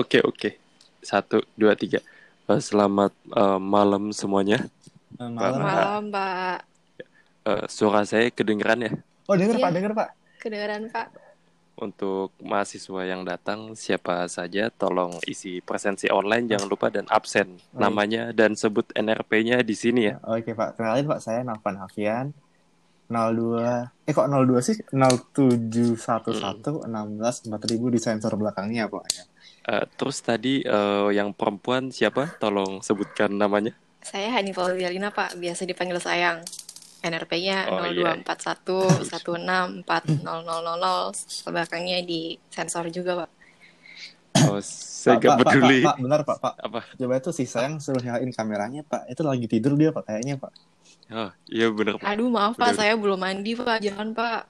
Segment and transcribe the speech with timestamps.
[0.00, 0.50] Oke oke.
[1.00, 2.00] Satu dua tiga.
[2.46, 4.64] Eh, Selamat eh, malam semuanya.
[5.14, 5.60] Eh, Malam, Pak.
[5.60, 6.58] Malam, Pak.
[7.42, 8.92] Eh, suara saya kedengeran ya
[9.26, 9.62] Oh, denger Iya.
[9.62, 10.08] Pak, denger Pak.
[10.38, 11.08] Kedengeran, Pak.
[11.80, 17.72] untuk mahasiswa yang datang siapa saja tolong isi presensi online jangan lupa dan absen Baik.
[17.72, 20.20] namanya dan sebut NRP-nya di sini ya.
[20.22, 22.36] Oke Pak, kenalin Pak, saya Nafan Hafian.
[23.10, 24.78] 02, eh kok 02 sih?
[24.94, 29.04] 0711 16 4000 di sensor belakangnya Pak.
[29.10, 29.24] Ya.
[29.66, 32.38] Eh, terus tadi eh, yang perempuan siapa?
[32.38, 33.74] Tolong sebutkan namanya.
[34.00, 35.36] Saya Hanifah Wialina, Pak.
[35.36, 36.40] Biasa dipanggil sayang.
[37.00, 38.16] NRP-nya Oh, iya.
[38.22, 41.48] 0241 164000.
[41.48, 43.30] Belakangnya di sensor juga, Pak.
[44.48, 45.78] Oh, saya Pak, gak Pak, Pak, peduli.
[45.82, 46.54] Pak, Pak, benar Pak, Pak.
[46.60, 46.80] Apa?
[46.96, 49.10] Coba itu si sayang suruh nyalain kameranya Pak.
[49.12, 50.52] Itu lagi tidur dia Pak, kayaknya Pak.
[51.10, 52.06] Oh, iya bener Pak.
[52.06, 52.70] Aduh, maaf, Pak.
[52.70, 52.78] udah.
[52.78, 53.78] Saya belum mandi, Pak.
[53.82, 54.40] Jangan, Pak.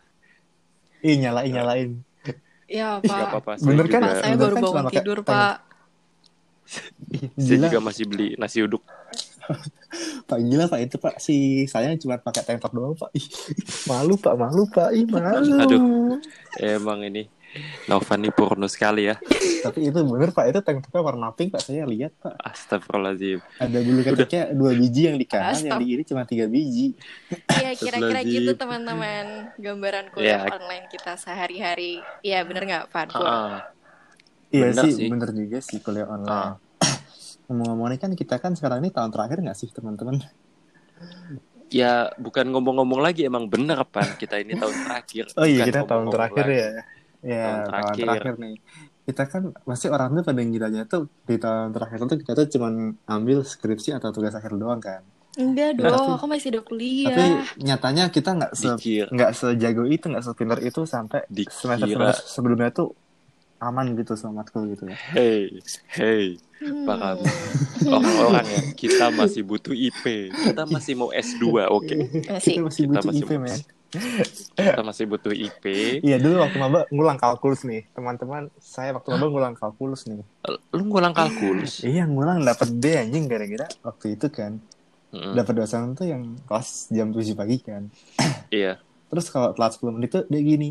[1.01, 1.91] Ih, nyalain, nyalain.
[2.71, 3.21] Ya, Gak Pak.
[3.33, 3.53] apa-apa.
[3.59, 4.01] Saya Bener kan?
[4.05, 5.19] Pak, saya Bener baru kan bangun pakai tidur.
[5.25, 5.57] Pak.
[7.35, 8.85] Saya gila, juga masih beli nasi uduk.
[10.31, 10.79] Pak, gila Pak.
[10.85, 13.11] Itu Pak, si sayang cuma pakai tank top doang Pak.
[13.17, 13.27] Ih,
[13.91, 14.95] malu Pak, malu Pak.
[14.95, 15.57] Ih, malu.
[15.59, 15.81] Aduh.
[16.63, 17.27] Emang ini
[17.85, 19.19] Novan ini porno sekali ya.
[19.61, 21.61] Tapi itu bener Pak, itu tank topnya warna pink Pak.
[21.61, 22.39] Saya lihat Pak.
[22.39, 23.43] Astagfirullahaladzim.
[23.57, 26.95] Ada bulu ketiknya dua biji yang di kanan, yang Astag- di kiri cuma tiga biji.
[27.53, 29.51] Iya, kira-kira gitu, teman-teman.
[29.57, 30.53] Gambaran kuliah Ya.
[30.53, 31.99] online kita sehari-hari.
[32.21, 33.05] Iya, bener nggak, Pak?
[33.11, 33.27] Pur?
[33.27, 33.67] Ah,
[34.49, 35.07] Iya sih, sih.
[35.07, 36.15] bener juga sih kuliah Ah.
[36.17, 36.55] online.
[37.45, 40.23] Ngomong-ngomong ini kan kita kan sekarang ini tahun terakhir nggak sih teman-teman?
[41.67, 45.25] Ya bukan ngomong-ngomong lagi emang bener pan kita ini tahun terakhir.
[45.35, 46.59] Oh iya Bukan kita tahun terakhir lagi.
[46.59, 46.71] ya.
[47.23, 48.07] Ya Tahun tahun terakhir.
[48.07, 48.35] terakhir.
[48.39, 48.57] nih.
[49.03, 52.73] Kita kan pasti orang tuh pada ngiranya tuh di tahun terakhir tuh kita tuh cuman
[53.07, 55.03] ambil skripsi atau tugas akhir doang kan.
[55.33, 57.09] Enggak Tapi- dong, aku masih ada kuliah.
[57.09, 57.27] Tapi
[57.61, 58.67] nyatanya kita nggak se
[59.07, 62.11] nggak sejago itu nggak sepintar itu sampai semester dikira.
[62.11, 62.95] semester sebelumnya tuh
[63.59, 64.97] aman gitu sama matkul gitu ya.
[65.13, 66.85] Hey, hey, Hmm.
[66.85, 67.21] paham.
[67.83, 70.29] Orang-orang ya, kita masih butuh IP.
[70.31, 71.97] Kita masih mau S2, oke.
[72.27, 72.53] Masih.
[72.57, 73.61] Kita masih Kita butuh masih IP men.
[73.91, 75.65] Kita masih butuh IP.
[76.01, 78.47] Iya dulu waktu maba ngulang kalkulus nih teman-teman.
[78.57, 80.23] Saya waktu maba ngulang kalkulus nih.
[80.71, 81.83] Lu ngulang kalkulus.
[81.83, 84.63] Iya ngulang dapat D anjing gara-gara waktu itu kan
[85.11, 85.35] Mm-mm.
[85.35, 87.91] dapat dosen tuh yang kelas jam 7 pagi kan.
[88.51, 88.79] Iya.
[89.07, 90.71] Terus kalau telat 10 menit tuh dia gini.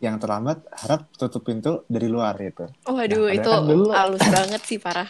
[0.00, 2.72] Yang terlambat harap tutup pintu dari luar gitu.
[2.88, 5.04] Waduh, Nah, itu kan dulu- halus banget sih, parah.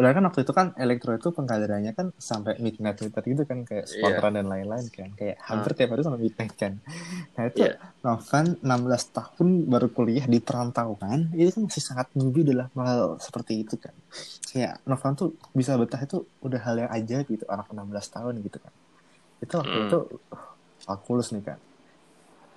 [0.00, 3.84] Padahal kan waktu itu kan elektro itu pengkaderannya kan sampai midnight midnight gitu kan kayak
[3.84, 6.80] sponsoran dan lain-lain kan kayak hampir tiap hari sampai midnight kan.
[7.36, 7.76] Nah itu Iya.
[8.00, 13.60] Novan 16 tahun baru kuliah di perantauan itu kan masih sangat newbie dalam hal seperti
[13.60, 13.92] itu kan.
[14.48, 18.56] Kayak Novan tuh bisa betah itu udah hal yang ajaib gitu anak 16 tahun gitu
[18.56, 18.72] kan.
[19.44, 19.88] Itu waktu Hmm.
[19.92, 19.98] itu
[20.32, 20.44] uh,
[20.88, 21.60] kalkulus nih kan.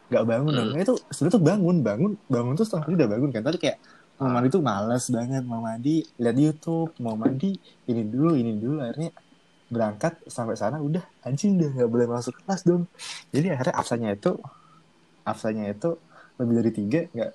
[0.07, 0.51] Gak bangun.
[0.55, 0.71] Hmm.
[0.71, 3.43] Nah, itu sebenarnya tuh bangun, bangun, bangun tuh setengah udah bangun kan.
[3.43, 3.77] Tapi kayak
[4.23, 4.33] mau Ah.
[4.33, 7.51] mandi tuh males banget mau mandi lihat YouTube mau mandi
[7.85, 9.11] ini dulu ini dulu akhirnya
[9.67, 12.87] berangkat sampai sana udah anjing udah nggak boleh masuk kelas dong
[13.29, 14.31] jadi akhirnya absennya itu
[15.23, 15.89] absennya itu
[16.35, 17.31] lebih dari tiga nggak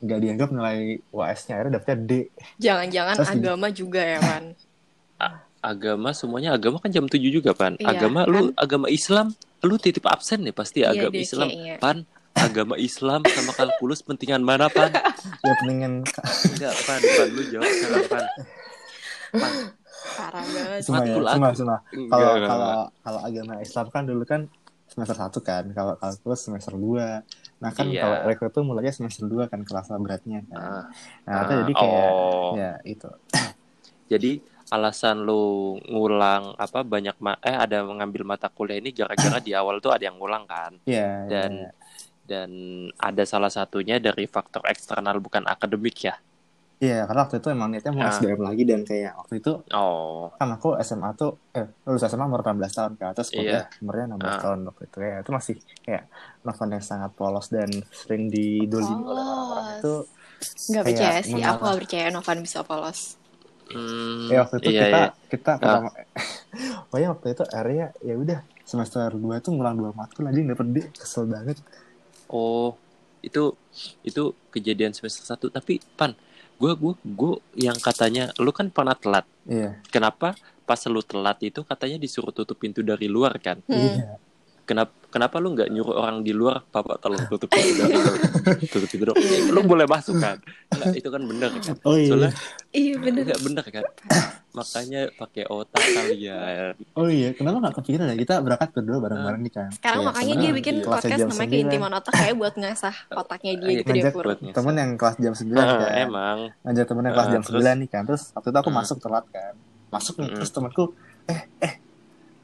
[0.00, 0.78] nggak dianggap nilai
[1.10, 2.12] UAS-nya akhirnya dapetnya D
[2.58, 3.36] Jangan-jangan Terus gini.
[3.38, 4.44] agama juga ya, Man.
[5.62, 7.76] Agama semuanya agama kan jam 7 juga pan.
[7.76, 8.56] Iya, agama lu kan?
[8.56, 9.28] agama Islam
[9.60, 11.48] lu titip absen nih pasti Iya agama deh, Islam.
[11.48, 11.74] kayaknya.
[11.76, 11.96] Pan
[12.34, 14.90] agama Islam sama kalkulus pentingan mana pan?
[14.90, 16.02] ya pentingan
[16.56, 18.24] Enggak pan, pan lu jawab sekarang pan.
[19.30, 19.52] Pan,
[20.10, 20.80] Parah banget.
[20.84, 22.70] semua ya kalau kalau
[23.02, 24.40] kalau agama Islam kan dulu kan
[24.90, 28.02] semester satu kan kalau kalkulus semester 2 nah kan Iya.
[28.02, 30.84] kalau rekor tuh mulainya semester 2 kan kelas beratnya kan Ah,
[31.28, 32.50] nah itu ah, jadi kayak oh.
[32.58, 33.10] ya itu
[34.10, 34.42] Jadi
[34.74, 39.78] alasan lu ngulang apa banyak ma eh ada mengambil mata kuliah ini gara-gara di awal
[39.78, 41.70] tuh ada yang ngulang kan ya dan ya.
[42.30, 42.50] Dan
[43.08, 46.14] ada salah satunya dari faktor eksternal bukan akademik ya.
[46.80, 48.08] Iya, karena waktu itu emang niatnya mau Ah.
[48.08, 52.40] SBM lagi dan kayak waktu itu Oh, kan aku SMA tuh eh lulus SMA umur
[52.40, 54.40] 16 tahun kan, terus kuliah umurnya 16 Ah.
[54.40, 55.16] tahun waktu itu ya.
[55.20, 55.54] Itu masih
[55.84, 56.02] kayak
[56.40, 59.76] Novan yang sangat polos dan sering didolimi oleh orang-orang Polos.
[59.76, 59.94] itu.
[60.72, 63.00] Nggak Kayak percaya sih, aku nggak percaya Novan bisa polos.
[63.70, 65.08] hmm, Ya waktu itu iya, kita iya.
[65.28, 65.88] kita pertama
[66.88, 70.76] pokoknya waktu itu area ya udah semester 2 itu ngulang dua matkul aja dapet D,
[70.94, 71.58] kesel banget.
[72.30, 72.78] Oh,
[73.20, 73.52] itu
[74.00, 75.50] itu kejadian semester satu.
[75.50, 76.14] Tapi pan,
[76.56, 79.26] gue gue gue yang katanya lu kan pernah telat.
[79.44, 79.82] Iya.
[79.90, 83.58] Kenapa pas lu telat itu katanya disuruh tutup pintu dari luar kan?
[83.66, 83.74] Hmm.
[83.74, 84.14] Iya.
[84.62, 88.14] Kenapa kenapa lu nggak nyuruh orang di luar, Bapak tolong tutup pintu dari luar,
[88.70, 89.18] tutup pintu dong.
[89.50, 90.38] Lu boleh masuk kan?
[90.70, 91.74] Nggak, itu kan bener kan?
[91.82, 92.06] Oh iya.
[92.14, 92.30] Soalnya
[92.70, 93.22] Iya bener.
[93.26, 93.84] nggak bener kan?
[94.52, 96.74] Makanya pakai otak kalian.
[96.92, 99.68] Oh iya, kenapa nggak kepikiran ya kita berangkat berdua bareng-bareng nih kan?
[99.70, 103.52] Sekarang Kayak makanya dia bikin kelasnya podcast namanya 9, Keintiman Otak kayak buat ngasah otaknya
[103.52, 104.52] dia Iya, gitu deh ngajak ngasah.
[104.52, 105.90] temen yang kelas jam 9 Ah, kan.
[105.96, 106.38] emang.
[106.60, 107.62] ngajak temen yang kelas Ah, jam terus?
[107.62, 108.02] 9 nih kan.
[108.04, 108.78] Terus waktu itu aku Hmm.
[108.78, 109.54] masuk telat kan.
[109.88, 110.84] Masuk nih terus temanku
[111.26, 111.72] eh eh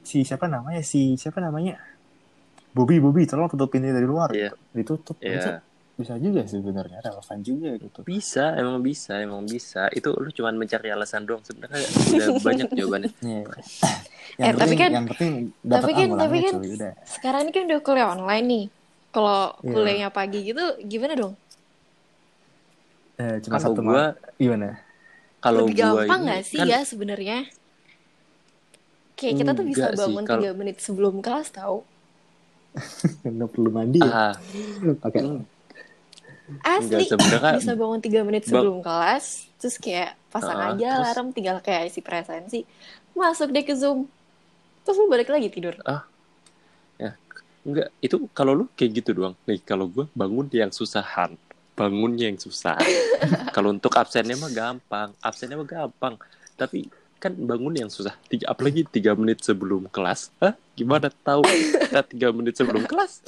[0.01, 0.79] si siapa namanya?
[0.81, 1.75] Si siapa namanya?
[2.69, 4.29] Bobby Bobby tolong tutup pintu dari luar.
[4.29, 4.55] Iya.
[4.69, 5.19] Ditutup.
[5.19, 5.59] Iya.
[5.97, 7.99] Bisa juga sebenarnya relevan juga gitu.
[8.05, 9.89] Bisa, emang bisa, emang bisa.
[9.89, 11.41] Itu lu cuman mencari alasan doang.
[11.41, 13.11] Sebenarnya udah banyak jawabannya.
[13.17, 13.41] Iya.
[13.41, 13.45] Eh,
[14.45, 16.93] yang tapi penting, kan- yang penting dapat tapi kan- tapi kan- cuy udah.
[17.01, 18.65] Sekarang ini kan udah kuliah online nih.
[19.09, 19.73] Kalau Iya.
[19.73, 21.33] kuliahnya pagi gitu gimana dong?
[23.17, 24.69] Eh, cuma Kalau satu gua, ma- gimana?
[25.39, 27.37] kalau Lebih gua gampang ini nggak sih kan ya sebenarnya?
[29.17, 31.81] Kayak kita tuh bisa sih, bangun kalau- 3 menit sebelum kelas tahu.
[33.25, 34.29] Nggak perlu mandi ya?
[34.29, 34.33] ah,
[35.01, 35.41] Pakai mm,
[36.63, 39.25] Asli enggak sebenarnya bisa bangun 3 menit Bang- sebelum kelas,
[39.59, 41.07] terus kayak pasang Ah, aja terus?
[41.11, 42.63] alarm tinggal kayak isi presensi,
[43.11, 44.07] masuk deh ke Zoom.
[44.81, 45.75] Terus lu balik lagi tidur.
[47.67, 49.35] enggak itu kalau lu kayak gitu doang.
[49.43, 51.35] Nih, kalau gua bangun yang susahan.
[51.75, 52.79] Bangunnya yang susah.
[53.55, 55.11] kalau untuk absennya mah gampang.
[55.19, 56.15] Absennya mah gampang.
[56.55, 56.87] Tapi
[57.19, 58.15] kan bangun yang susah.
[58.31, 60.31] Tiga, apalagi tiga menit sebelum kelas.
[60.39, 60.55] Hah?
[60.79, 61.43] Gimana tahu
[61.83, 63.19] kita tiga menit sebelum kelas?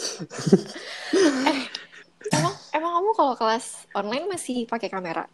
[2.32, 5.26] Emang emang kamu kalau kelas online masih pakai kamera?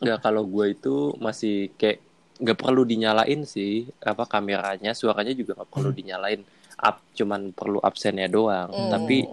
[0.00, 2.02] Enggak, kalau gue itu masih kayak
[2.38, 6.42] nggak perlu dinyalain sih apa kameranya, suaranya juga nggak perlu dinyalain.
[6.78, 8.70] Up, cuman perlu absennya doang.
[8.70, 8.86] Hmm.
[8.88, 9.26] Tapi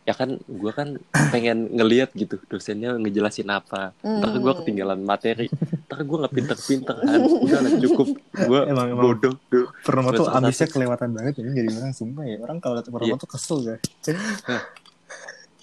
[0.00, 0.96] ya kan gue kan
[1.28, 3.92] pengen ngeliat gitu dosennya ngejelasin apa.
[4.00, 4.60] Ntar gue Hmm.
[4.64, 5.52] ketinggalan materi.
[5.86, 7.20] Ntar gue nggak pinter-pinter kan.
[7.20, 8.06] Udah lah cukup.
[8.32, 9.04] Gue Emang- emang.
[9.12, 9.36] bodoh.
[10.16, 10.80] Tuh ambisnya satu.
[10.80, 12.36] kelewatan banget ini jadi orang sumpah ya.
[12.40, 13.20] Orang kalau lihat pertama Iya.
[13.20, 13.78] tuh kesel kan.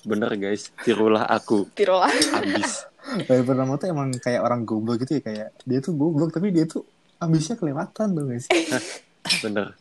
[0.08, 1.68] Bener guys, tirulah aku.
[1.76, 2.08] Tirolah.
[2.08, 2.88] Abis.
[3.28, 6.64] Dari pertama tuh emang kayak orang goblok gitu ya kayak dia tuh goblok tapi dia
[6.64, 6.88] tuh
[7.20, 8.48] ambisnya kelewatan dong guys.
[9.44, 9.76] Bener.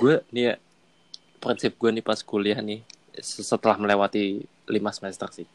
[0.00, 0.54] Gue nih ya,
[1.36, 2.80] prinsip gue nih pas kuliah nih,
[3.20, 5.46] setelah melewati lima semester sih.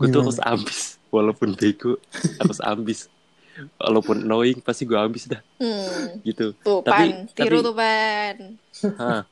[0.00, 0.96] Gue tuh harus ambis.
[1.08, 2.00] Walaupun bego,
[2.40, 3.08] harus ambis.
[3.76, 5.42] Walaupun annoying, pasti gue ambis dah.
[5.58, 6.22] Hmm.
[6.22, 6.54] Gitu.
[6.62, 8.36] Tuh Tapi- pan, tiru tapi- tuh pan.
[8.96, 9.22] Hah.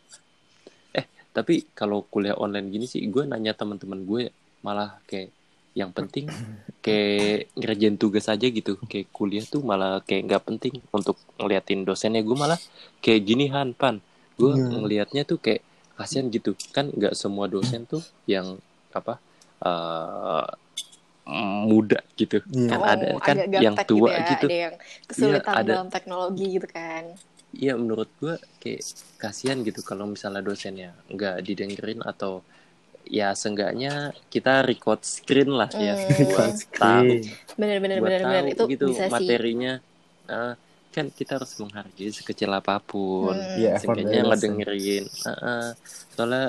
[1.37, 4.33] Tapi kalau kuliah online gini sih, gue nanya teman-teman gue
[4.65, 5.29] malah kayak
[5.77, 6.33] yang penting
[6.85, 12.25] kayak ngerjain tugas aja gitu kayak kuliah tuh malah kayak nggak penting untuk ngeliatin dosennya
[12.25, 12.56] gue malah
[13.05, 14.00] kayak gini Han Pan
[14.41, 14.81] gue Iya.
[14.81, 15.61] ngelihatnya tuh kayak
[15.93, 18.56] kasihan gitu kan nggak semua dosen tuh yang
[18.93, 19.21] apa
[19.61, 20.47] eh,
[21.67, 22.69] muda gitu Iya.
[22.71, 24.75] kan Oh, ada kan agak yang tua ya, gitu Ada yang
[25.05, 25.73] kesulitan Iya, ada.
[25.75, 27.05] dalam teknologi gitu kan.
[27.56, 28.81] Iya menurut gue kayak
[29.23, 32.32] kasihan gitu kalau misalnya dosennya nggak didengerin atau
[33.06, 36.26] ya seenggaknya kita record screen lah ya Hmm.
[36.32, 37.11] buat tahu
[37.61, 39.12] Bener bener buat bener bener tahu itu gitu bisa sih.
[39.14, 39.73] materinya
[40.26, 40.55] Eh,
[40.91, 43.59] kan kita harus menghargai sekecil apa pun Hmm.
[43.59, 45.67] Iya, effort seenggaknya ngedengerin Heeh.
[46.17, 46.44] soalnya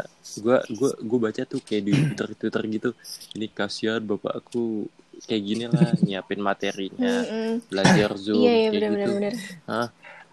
[0.46, 2.90] gue gua gua baca tuh kayak di twitter twitter gitu
[3.38, 4.88] ini kasihan bapak aku
[5.28, 7.54] kayak gini lah nyiapin materinya Mm-mm.
[7.70, 9.34] belajar zoom Iya iya kayak bener bener gitu bener.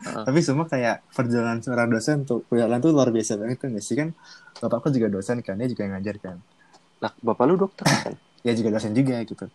[0.02, 3.88] Tapi semua kayak perjalanan seorang dosen tuh kuliah online tuh luar biasa banget kan guys.
[3.88, 4.08] kan
[4.61, 6.37] bapakku juga dosen kan dia juga yang ngajar kan.
[7.02, 8.14] lah bapak lu dokter kan
[8.44, 9.49] Dia juga dosen juga gitu.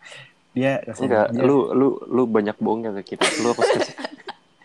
[0.58, 3.26] Dia dosen Enggak, dia, lu lu lu banyak bohongnya ke kita.
[3.46, 3.96] Lu harus kasih.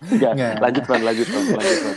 [0.04, 0.54] Enggak, Enggak.
[0.60, 1.94] lanjut Pan, lanjut Pan, lanjut Pan.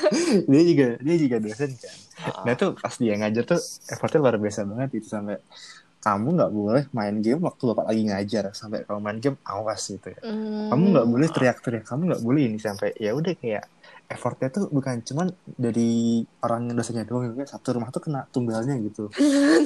[0.47, 1.95] dia juga dia juga dosen kan.
[2.17, 5.39] Ah, Nah tuh pas dia ngajar tuh effortnya luar biasa banget itu sampai
[5.97, 10.13] kamu nggak boleh main game waktu bapak lagi ngajar sampai kalau main game awas gitu
[10.13, 10.19] ya.
[10.21, 10.69] Hmm.
[10.69, 13.65] Kamu nggak boleh teriak-teriak, kamu nggak boleh ini sampai ya udah kayak
[14.07, 17.43] effortnya tuh bukan cuman dari orang yang dosennya doang gitu.
[17.43, 19.11] satu rumah tuh kena tumbalnya gitu.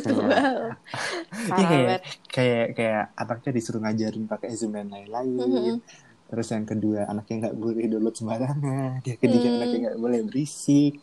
[0.01, 1.57] Wow.
[1.57, 5.35] Iya kayak kayak kayak anaknya disuruh ngajarin pakai zoom dan lain-lain.
[5.37, 5.75] Mhm.
[6.27, 9.03] Terus yang kedua anaknya nggak boleh download sembarangan.
[9.03, 9.57] Yang ketiga Hmm.
[9.57, 10.93] anaknya nggak boleh berisik.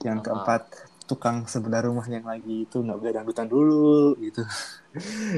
[0.00, 0.24] Yang Ah.
[0.24, 0.62] keempat
[1.04, 4.40] tukang sebelah rumah yang lagi itu nggak boleh dangdutan dulu gitu.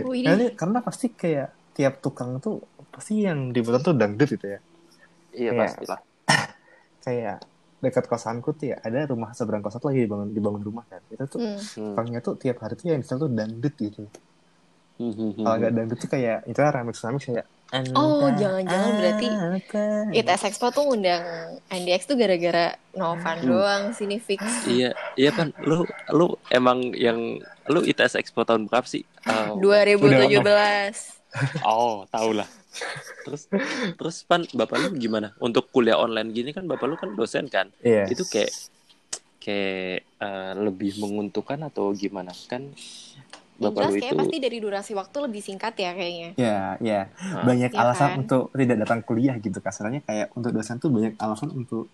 [0.06, 4.61] Wih, Karena, karena pasti kayak tiap tukang tuh pasti yang dibutuhkan tuh dangdut gitu ya.
[5.37, 5.61] Iya Iya.
[5.61, 6.00] pastilah.
[7.04, 7.38] Kayak
[7.76, 11.02] dekat kosanku tuh ya ada rumah seberang kosan tuh lagi dibangun dibangun rumah kan.
[11.12, 11.58] Itu tuh Hmm.
[11.61, 11.92] Hmm.
[11.92, 14.02] tukangnya tuh tiap hari tuh yang di tuh dangdut gitu.
[14.96, 17.46] Hmm, hmm, Kalau nggak dangdut tuh kayak itu remix remix kayak
[17.99, 19.28] Oh, Anda jangan-jangan berarti?
[20.14, 21.23] ITS Expo tuh ngundang
[21.66, 23.49] NDX tuh gara-gara Novan Hmm.
[23.50, 24.40] doang sini fix.
[24.64, 25.82] Iya, iya Pan, lu
[26.14, 29.02] lu emang yang lu ITS Expo tahun berapa sih?
[29.26, 31.18] Oh, 2017.
[31.66, 32.49] oh tahu lah.
[33.26, 33.50] Terus
[33.99, 35.35] terus Pan, bapak lu gimana?
[35.42, 37.75] Untuk kuliah online gini kan bapak lu kan dosen kan?
[37.82, 38.06] Iya.
[38.06, 38.54] Itu kayak
[39.42, 42.30] kayak eh, lebih menguntungkan atau gimana?
[42.46, 42.70] Kan
[43.62, 46.30] Yang jelas lu kayak itu pasti dari durasi waktu lebih singkat ya kayaknya.
[46.36, 47.08] Ya, ya.
[47.32, 48.18] Nah, banyak Ya alasan kan?
[48.20, 51.88] untuk tidak datang kuliah gitu kasarnya kayak untuk dosen tuh banyak alasan untuk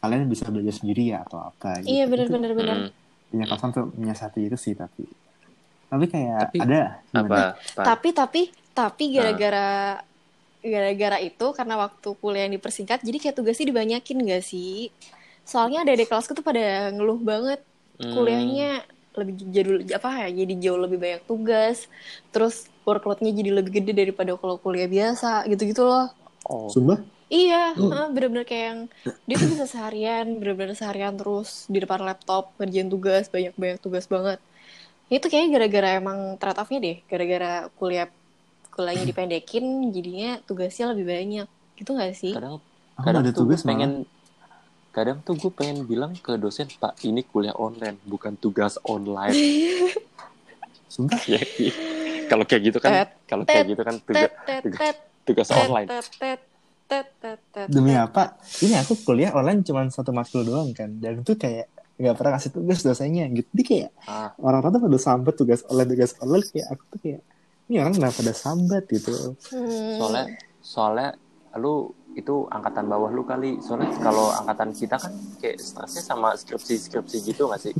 [0.00, 1.92] kalian bisa belajar sendiri ya atau apa gitu.
[1.92, 2.78] Iya benar-benar benar.
[2.82, 2.88] mm,
[3.32, 5.02] banyak alasan untuk menyiasati itu sih tapi
[5.90, 6.76] tapi kayak Tapi, ada
[7.14, 7.40] apa?
[7.76, 7.88] Pan?
[7.88, 8.40] Tapi tapi
[8.76, 9.16] tapi Nah.
[9.16, 9.66] gara-gara
[10.72, 14.90] gara-gara itu karena waktu kuliah yang dipersingkat jadi kayak tugasnya dibanyakin gak sih?
[15.50, 17.60] Soalnya ada di kelasku tuh pada ngeluh banget
[17.98, 18.84] Hmm, kuliahnya
[19.16, 21.88] lebih jadul apa ya jadi jauh lebih banyak tugas.
[22.30, 26.12] Terus workloadnya jadi lebih gede daripada kalau kuliah biasa gitu-gitu loh.
[26.46, 26.70] Oh.
[26.70, 27.02] Sumpah?
[27.26, 27.90] iya Hmm.
[27.90, 28.80] heeh, bener-bener kayak yang
[29.26, 34.38] dia tuh bisa seharian bener-bener seharian terus di depan laptop ngerjain tugas banyak-banyak tugas banget.
[35.10, 38.06] Itu kayaknya gara-gara emang trade off-nya deh gara-gara kuliah
[38.70, 41.48] kuliahnya dipendekin jadinya tugasnya lebih banyak.
[41.74, 42.32] Gitu gak sih?
[42.32, 42.62] Kadang
[42.96, 44.06] kadang ada tuh tugas pengen
[44.96, 49.36] kadang tuh gue pengen bilang ke dosen pak ini kuliah online bukan tugas online
[50.92, 51.20] Sumpah?
[51.28, 51.36] ya
[52.32, 54.32] kalau kayak gitu kan kalau kayak gitu kan tugas
[55.28, 55.92] tugas, online
[57.66, 58.38] Demi apa?
[58.62, 60.86] Ini aku kuliah online cuma satu matkul doang kan.
[61.02, 61.66] Dan itu kayak
[61.98, 63.48] nggak pernah kasih tugas dosennya gitu.
[63.50, 67.20] Jadi kayak ah orang-orang tuh pada sambat tugas online tugas online kayak aku tuh kayak
[67.66, 69.34] ini orang kenapa pada sambat gitu.
[69.50, 69.98] Hmm.
[69.98, 70.24] soalnya
[70.62, 71.10] soalnya
[71.58, 76.88] lu itu angkatan bawah lu kali soalnya kalau angkatan kita kan kayak stresnya sama skripsi
[76.88, 77.76] skripsi gitu gak sih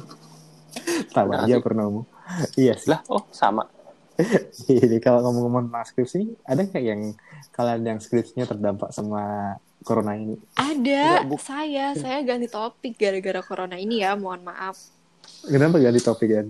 [1.16, 2.04] Tahu Bener aja pernahmu.
[2.60, 2.92] iya sih.
[2.92, 3.64] lah oh sama
[4.68, 7.12] Jadi kalau ngomong-ngomong tentang skripsi, ada nggak yang
[7.52, 10.40] kalian yang skripsinya terdampak sama corona ini?
[10.56, 14.88] Ada, Enggak, saya, saya ganti topik gara-gara corona ini ya, mohon maaf.
[15.44, 16.46] Kenapa ganti topik kan?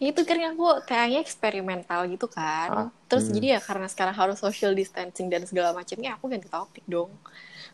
[0.00, 2.70] Itu kan aku kayaknya eksperimental gitu kan.
[2.70, 3.34] Ah, Terus hmm.
[3.38, 7.10] jadi ya karena sekarang harus social distancing dan segala macamnya, aku ganti topik dong.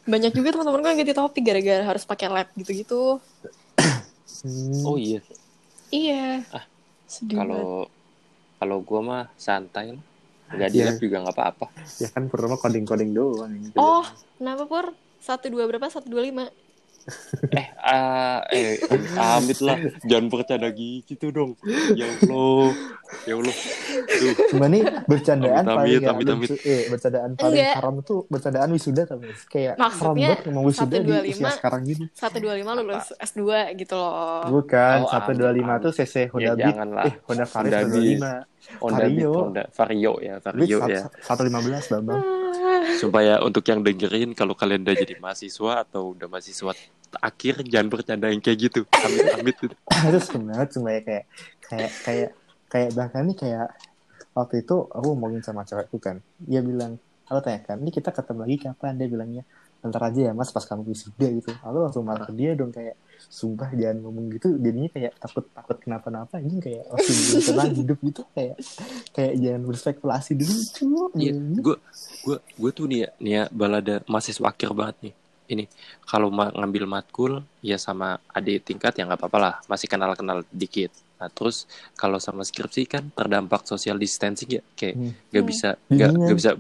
[0.05, 3.21] Banyak juga teman-teman gue yang ganti topik gara-gara harus pakai lab gitu-gitu.
[4.41, 4.85] Hmm.
[4.89, 5.21] oh iya
[5.93, 6.47] Iya.
[6.55, 6.65] Ah,
[7.29, 7.91] kalau
[8.57, 10.05] kalau gue mah santai lah
[10.51, 10.87] nggak di Iya.
[10.89, 11.67] lab juga nggak apa-apa
[12.01, 13.53] Ya kan pertama coding-coding doang.
[13.77, 14.07] Oh,
[14.41, 14.87] kenapa Pur?
[15.21, 15.85] Satu dua berapa?
[15.93, 16.49] Satu dua lima.
[17.51, 18.77] Eh ah eh
[19.17, 21.53] amit lah jangan bercanda gitu dong
[21.93, 22.71] ya allah
[23.25, 23.57] ya allah
[23.91, 26.49] Duh, Cuma nih bercandaan Amit, paling amit, nggak amit, amit.
[26.49, 26.55] lucu.
[26.63, 27.75] Eh, bercandaan paling Enggak.
[27.75, 31.31] haram tuh bercandaan wisuda tapi kayak haram Maksudnya, banget wisuda di 125.
[31.31, 32.05] usia sekarang gini.
[32.13, 34.47] Satu dua lima lulus S 2 gitu loh.
[34.47, 36.67] Bukan, Oh, satu dua lima tuh CC Honda Ya, Beat.
[36.71, 37.05] jangan lah.
[37.05, 38.33] Eh, Honda Vario Honda satu dua lima.
[38.79, 39.33] Honda Beat, Vario.
[39.35, 42.23] Honda Vario ya Vario ya satu lima belas bambang.
[42.99, 46.73] Supaya untuk yang dengerin kalau kalian udah jadi mahasiswa atau udah mahasiswa
[47.19, 49.57] akhir jangan bercanda yang kayak gitu amit amit
[50.23, 51.25] sebenarnya cuma ya kayak
[51.67, 52.31] kayak kayak
[52.71, 53.69] kayak bahkan nih kayak
[54.35, 56.23] waktu itu aku ngomongin sama cewekku kan.
[56.39, 56.97] Dia bilang,
[57.27, 58.93] aku tanya kan, ini kita ketemu lagi kapan?
[58.99, 59.43] Dia bilangnya,
[59.89, 61.51] ntar aja ya mas pas kamu wisuda gitu.
[61.65, 62.97] Aku langsung marah ke dia dong kayak,
[63.31, 64.57] sumpah jangan ngomong gitu.
[64.61, 66.37] Jadinya kayak takut takut kenapa-napa.
[66.41, 68.57] Ini kayak masih belum tenang hidup gitu kayak
[69.17, 71.21] kayak jangan berspekulasi dulu cuy.
[71.21, 71.77] Iya, gue
[72.27, 75.15] gue gue tuh nih ya, nih ya balada mahasiswa akhir banget nih.
[75.51, 75.65] Ini
[76.07, 80.95] kalau ma- ngambil matkul ya sama adik tingkat ya nggak apa-apa lah, masih kenal-kenal dikit.
[81.19, 81.67] Nah terus
[81.99, 85.11] kalau sama skripsi kan terdampak social distancing ya, kayak Hmm.
[85.35, 85.51] nggak Hmm.
[85.51, 86.51] bisa nggak nggak bisa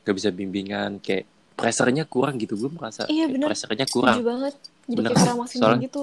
[0.00, 2.54] nggak bisa bimbingan, kayak pressernya kurang gitu.
[2.54, 3.46] Gue merasa Iya, kayak bener.
[3.50, 4.14] pressernya kurang.
[4.14, 4.54] Setuju banget.
[4.88, 5.10] Jadi Bener.
[5.12, 6.02] kayak maksimal gitu.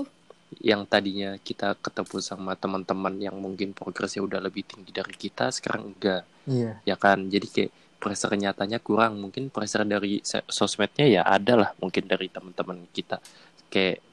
[0.61, 5.95] Yang tadinya kita ketemu sama teman-teman yang mungkin progresnya udah lebih tinggi dari kita, sekarang
[5.95, 6.27] enggak.
[6.45, 6.77] Iya.
[6.85, 12.05] ya kan jadi kayak pressure nyatanya kurang mungkin pressure dari sosmednya ya ada lah mungkin
[12.05, 13.17] dari teman-teman kita
[13.65, 14.04] kayak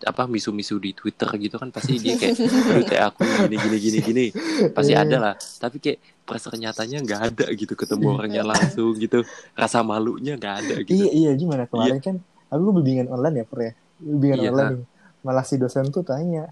[0.00, 3.98] apa misu-misu di Twitter gitu kan pasti dia kayak "Aduh, kayak aku gini gini gini
[4.00, 4.24] gini.
[4.70, 5.02] Pasti Iya.
[5.02, 5.34] ada lah.
[5.36, 9.22] Tapi kayak pressure nyatanya nggak ada gitu ketemu orangnya langsung gitu.
[9.52, 10.94] Rasa malunya nggak ada gitu.
[10.94, 11.64] Iya iya gimana?
[11.64, 12.16] Kemarin kan
[12.48, 13.72] aku bimbingan online ya per ya?
[13.98, 14.48] Bimbingan Iya.
[14.50, 14.76] online
[15.20, 16.46] malah si dosen tuh tanya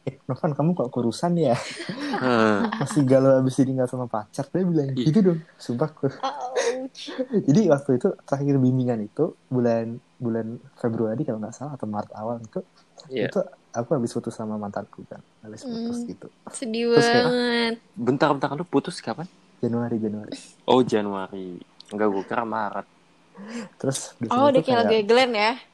[0.00, 1.56] eh Novan kamu kok kurusan ya?
[2.76, 4.44] Masih galau abis ditinggal sama pacar.
[4.46, 5.04] Dia bilang Iya.
[5.06, 5.38] gitu dong.
[5.56, 6.16] Sumpah kur-
[7.30, 10.46] jadi waktu itu terakhir bimbingan itu bulan bulan
[10.76, 12.60] Februari kalau nggak salah atau Maret awal itu
[13.08, 13.26] Iya.
[13.26, 13.40] itu
[13.72, 16.06] aku habis putus sama mantanku kan habis putus Hmm.
[16.06, 17.74] gitu Sedih Terus kayak- banget.
[17.96, 19.24] bentar bentar lu putus kapan
[19.58, 21.56] Januari Januari oh Januari
[21.88, 22.86] enggak gue kira Maret
[23.74, 25.52] terus Oh, udah kayak lagu Glenn ya.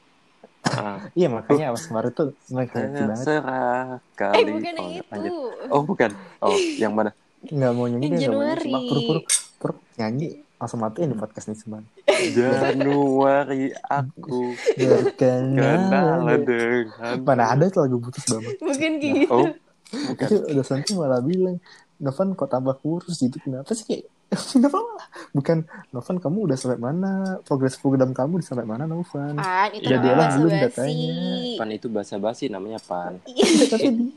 [0.67, 4.91] Ah, iya makanya pas kemarin tuh mereka happy banget serah Eh, kali bukan yang Oh,
[4.91, 5.07] itu.
[5.09, 5.33] lanjut.
[5.69, 6.11] oh bukan
[6.41, 7.11] oh yang mana
[7.41, 8.71] nggak mau nyanyi Yang dia nggak mau nyanyi Januari.
[8.83, 9.17] Pur, pur,
[9.57, 11.83] pur, nyanyi langsung matiin di podcast nih cuman
[12.27, 14.53] Januari aku.
[14.73, 18.55] Berkenalan kenal dengan mana ada tuh lagu putus banget.
[18.59, 19.31] Bukan kayak gitu.
[19.31, 19.47] oh
[19.87, 20.25] bukan.
[20.25, 21.57] itu dosen tuh malah bilang
[21.97, 24.03] Novan kok tambah kurus gitu kenapa sih kayak
[24.51, 25.57] kenapa malah bukan
[25.89, 27.11] Novan kamu udah sampai mana?
[27.41, 29.33] Progres program kamu udah sampai mana Novan?
[29.33, 31.13] Pan, itu Iya, namanya dia lah belum katanya.
[31.55, 33.17] pan itu bahasa basi namanya pan.
[33.23, 34.13] Tapi di-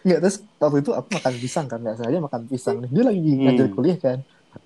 [0.00, 2.76] nggak terus waktu itu aku makan pisang kan nggak sengaja makan pisang.
[2.84, 3.42] Dia lagi Hmm.
[3.44, 4.18] ngajar kuliah kan.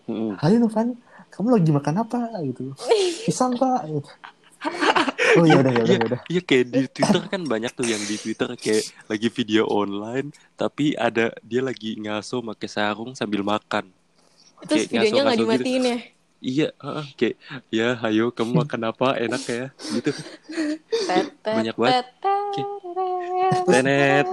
[0.05, 0.37] Mm-mm.
[0.37, 0.93] Hai Novan
[1.31, 2.63] kamu lagi makan apa gitu
[3.25, 4.11] pisang pak gitu.
[5.39, 7.87] oh ya udah ya udah Iya, ya udah iya kayak di Twitter kan banyak tuh
[7.87, 13.43] yang di Twitter kayak lagi video online tapi ada dia lagi ngaso pakai sarung sambil
[13.43, 13.87] makan.
[14.67, 15.45] Terus Kayak videonya nggak gitu.
[15.47, 15.99] dimatiin ya?
[16.39, 17.37] Iya, heeh, kayak
[17.69, 20.11] ya ayo kamu makan apa enak ya gitu.
[20.11, 21.95] Tetet, Banyak banget.
[22.19, 22.67] tetet.
[23.65, 24.27] Tenet.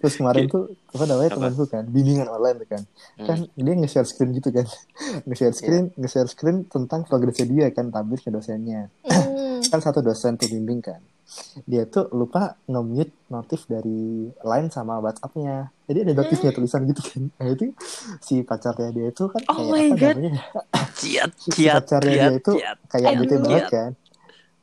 [0.00, 2.82] Terus kemarin tuh apa namanya temanku kan bimbingan online tuh kan.
[3.20, 3.26] Hmm.
[3.26, 4.66] kan dia nge-share screen gitu kan.
[5.28, 8.88] Nge-share screen nge-share screen tentang progresnya dia kan tampil ke dosennya.
[9.04, 9.60] Hmm.
[9.70, 11.00] kan satu dosen tuh bimbing kan.
[11.66, 15.68] Dia tuh lupa nge-mute notif dari line sama WhatsApp-nya.
[15.90, 17.22] Jadi ada notifnya tulisan gitu kan.
[17.34, 17.74] Nah itu
[18.22, 20.14] si pacarnya dia itu kan Oh kayak my apa God.
[20.14, 20.42] namanya?
[20.96, 22.76] Ciat, si ciat, pacarnya ciat, dia itu ciat.
[22.86, 23.90] kayak bete banget kan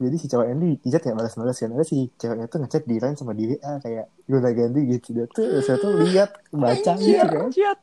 [0.04, 2.96] jadi si cowok ini di chat ya balas-balas kan ada si ceweknya tuh ngechat di
[2.96, 7.24] line sama di WA kayak gonta ganti gitu dia tuh saya tuh lihat baca gitu
[7.24, 7.78] kan Ciat.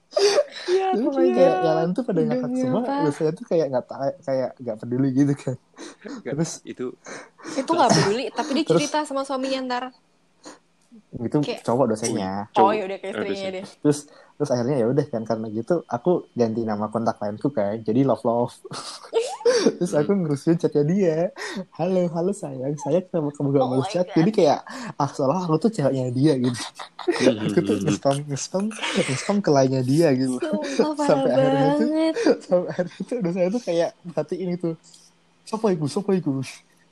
[0.63, 0.93] Ciat.
[0.93, 4.77] Terus kayak lain tuh pada ngakak semua terus saya tuh kayak nggak tahu kayak nggak
[4.79, 5.57] peduli gitu kan
[6.23, 6.93] terus Itu
[7.53, 9.85] Itu nggak peduli, tapi dia Terus- cerita sama suaminya ntar.
[11.13, 12.73] itu Kayak- cowok dosennya Oh Cowok.
[12.73, 13.65] ya udah kayak istrinya deh.
[13.81, 13.99] terus
[14.35, 18.23] terus akhirnya ya udah kan karena gitu aku ganti nama kontak lainku kan jadi love
[18.23, 18.51] love
[19.77, 21.17] terus aku ngerusuin chatnya dia.
[21.75, 24.07] Halo halo sayang saya kenapa kamu gak Oh mau chat?
[24.07, 24.17] God.
[24.17, 24.59] jadi kayak
[24.95, 26.61] ah seolah aku tuh ceweknya dia gitu.
[27.41, 30.37] Aku tuh nge-spam nge-spam nge-spam ke lainnya dia gitu.
[30.75, 32.15] Sumpah Sampai akhirnya tuh- banget.
[32.41, 34.71] sampai akhirnya tuh udah saya tuh kayak perhatiin itu
[35.43, 36.33] siapa iku siapa iku?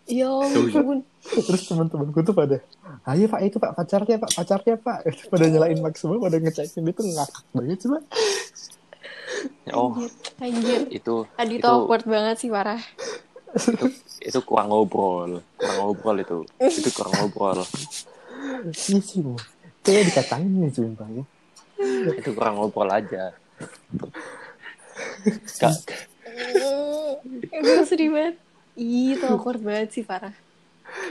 [0.08, 1.04] Ya ampun.
[1.28, 2.56] terus teman-temanku tuh pada
[3.04, 4.98] ayo pak itu pak pacarnya pak pacarnya pak.
[5.28, 7.98] Pada nyalain Max semua pada ngecekin dia tuh ngakak banget coba
[9.76, 9.92] oh
[10.38, 10.88] Anjir.
[10.90, 12.80] itu Aduh itu itu awkward banget sih parah.
[14.20, 16.38] itu kurang ngobrol, kurang ngobrol itu.
[16.60, 17.64] Itu kurang ngobrol.
[18.64, 19.34] iya sih bu
[19.80, 21.24] kayak dikatangin nih sumpah ya
[22.12, 23.32] Itu kurang ngobrol aja.
[25.58, 25.74] Kak,
[27.50, 28.34] Gue sedih banget.
[28.74, 30.34] Ih, itu awkward banget sih parah.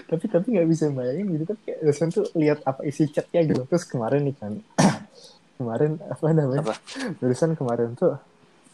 [0.10, 3.62] tapi tapi nggak bisa bayangin gitu tapi kayak dosen tuh lihat apa isi chatnya gitu
[3.64, 4.54] terus kemarin nih kan
[5.58, 6.76] kemarin apa namanya Apa?
[7.18, 8.16] barusan kemarin tuh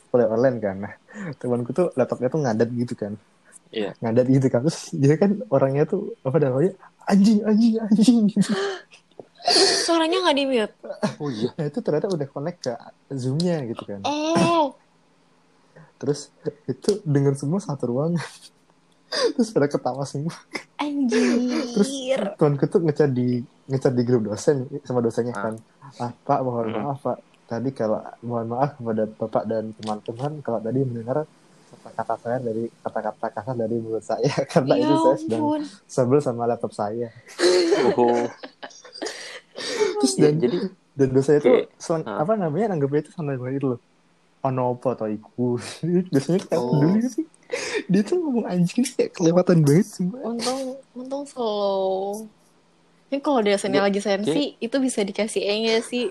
[0.07, 0.93] kuliah online kan nah
[1.35, 3.13] temanku tuh laptopnya tuh ngadat gitu kan
[3.69, 3.97] Iya.
[3.97, 8.53] ngadat gitu kan terus dia kan orangnya tuh apa namanya anjing anjing anjing gitu
[9.83, 10.71] Suaranya nggak di mute.
[11.19, 11.51] Oh iya.
[11.51, 12.73] nah itu ternyata udah connect ke
[13.11, 14.71] zoomnya gitu kan Oh,
[15.97, 16.31] terus
[16.63, 18.23] itu dengan semua satu ruangan
[19.33, 20.31] terus pada ketawa semua
[20.77, 22.19] terus anjir.
[22.35, 25.41] temanku tuh ngecat di ngecat di grup dosen sama dosennya Ah.
[25.41, 25.53] kan
[25.97, 26.83] ah pak mohon Hmm.
[26.83, 31.23] maaf pak tadi kalau mohon maaf kepada bapak dan teman-teman kalau tadi mendengar
[31.75, 35.41] kata-kata saya dari kata-kata kasar dari mulut saya karena Ya itu saya sedang
[35.85, 37.07] sebel sama laptop saya
[37.91, 38.23] Oh,
[39.99, 40.57] terus iya, dan jadi
[40.93, 42.21] dan dosen itu Kayak- selang, ah.
[42.21, 43.79] apa namanya anggapnya itu sama dengan itu loh
[44.41, 45.55] ono apa atau iku
[46.11, 46.69] biasanya kayak Oh.
[46.73, 47.25] peduli sih
[47.85, 50.61] dia tuh ngomong anjing kayak kelewatan banget semua Untung,
[50.93, 52.25] untung slow.
[53.13, 56.05] Ini kalau dosennya lagi sensi, itu bisa dikasih E nggak sih?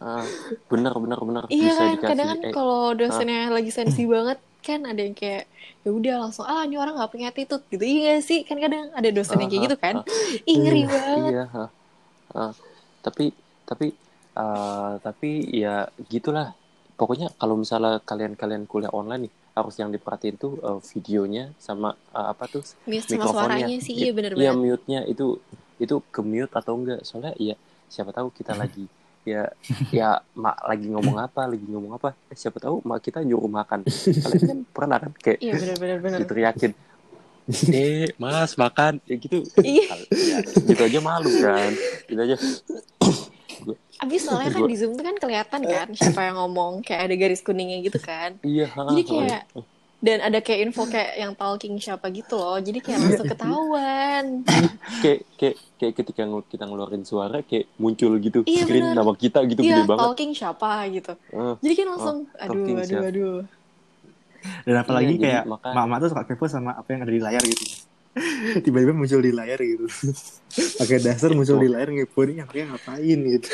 [0.00, 0.24] ah,
[0.70, 2.08] benar benar benar Iya bisa kan, dikasih.
[2.08, 5.44] kadang kan eh, kalau dosennya lagi sensi banget kan ada yang kayak
[5.84, 8.92] ya udah langsung ah ini orang nggak punya attitude gitu iya gak sih kan kadang
[8.92, 10.04] ada dosen yang kayak Ah, gitu kan ah,
[10.50, 10.92] ih ngeri Iya.
[10.92, 11.44] banget iya.
[11.52, 11.68] ah,
[12.36, 12.52] ah.
[13.04, 13.24] tapi
[13.64, 13.86] tapi
[14.36, 16.52] ah, tapi ya gitulah.
[17.00, 22.26] Pokoknya kalau misalnya kalian-kalian kuliah online nih harus yang diperhatiin tuh eh, videonya sama eh,
[22.28, 23.32] apa tuh mute sama mikrofonnya.
[23.64, 24.60] suaranya sih iya bener Iya banget.
[24.60, 25.26] mute-nya itu
[25.80, 27.00] itu ke mute atau enggak.
[27.02, 27.56] Soalnya ya
[27.88, 28.84] siapa tahu kita lagi
[29.20, 29.48] ya
[29.92, 32.12] ya mak lagi ngomong apa lagi ngomong apa.
[32.28, 33.80] Eh, siapa tahu mak kita nyuruh makan.
[34.20, 36.18] Kalian kan pernah kan kayak iya bener bener bener.
[36.20, 36.72] diteriakin.
[37.74, 39.00] Eh mas makan.
[39.08, 39.42] Ya gitu.
[39.58, 39.96] Iya.
[40.12, 41.72] ya, gitu aja malu kan
[42.06, 42.36] gitu aja
[44.00, 47.40] abis soalnya kan di zoom tuh kan kelihatan kan siapa yang ngomong kayak ada garis
[47.40, 48.36] kuningnya gitu kan.
[48.40, 49.44] Iya Jadi kayak-
[50.00, 52.56] dan ada kayak info kayak yang talking siapa gitu loh.
[52.56, 54.24] Jadi kayak langsung ketahuan.
[55.04, 58.96] Kayak kayak kayak ketika ngel- kita ngeluarin suara kayak muncul gitu Iya, screen bener.
[58.96, 60.00] nama kita gitu iya gede banget.
[60.02, 61.12] talking siapa gitu.
[61.30, 63.06] Eh, jadi kan langsung aduh talking aduh siapa.
[63.06, 63.38] aduh.
[64.62, 67.44] Dan apalagi Iya, kayak makanya- mama tuh suka kepo sama apa yang ada di layar
[67.44, 67.64] gitu
[68.64, 69.86] tiba-tiba muncul di layar gitu.
[70.82, 73.18] Pakai dasar muncul di layar ngepo ini yang ngapain?
[73.38, 73.50] gitu.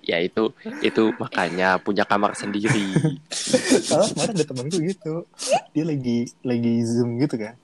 [0.00, 2.94] Ya itu itu makanya punya kamar sendiri.
[3.84, 5.14] Soalnya kemarin ada temanku gitu.
[5.74, 7.54] Dia lagi lagi zoom gitu kan.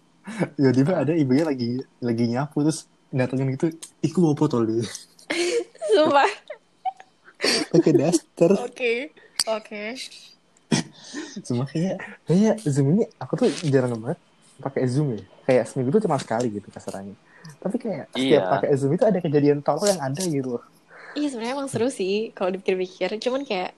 [0.58, 3.70] Tiba-tiba ada ibunya lagi lagi nyapu terus datengin gitu
[4.02, 4.82] iku mau potol deh.
[5.94, 6.30] Sumpah.
[7.72, 8.50] Pakai daster.
[8.58, 9.14] Oke
[9.46, 9.94] oke.
[11.46, 14.18] Cuma kayak kayak zoom ini aku tuh jarang banget
[14.58, 17.16] pakai zoom ya kayak seminggu itu cuma sekali gitu kasarannya
[17.58, 18.52] tapi kayak setiap Iya.
[18.52, 20.64] pakai zoom itu ada kejadian tolol yang ada gitu loh
[21.12, 23.08] Iya sebenarnya emang seru sih kalau dipikir-pikir.
[23.16, 23.72] Cuman kayak,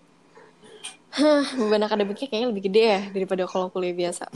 [1.11, 4.27] hah beban akademiknya kayaknya lebih gede ya daripada kalau kuliah biasa.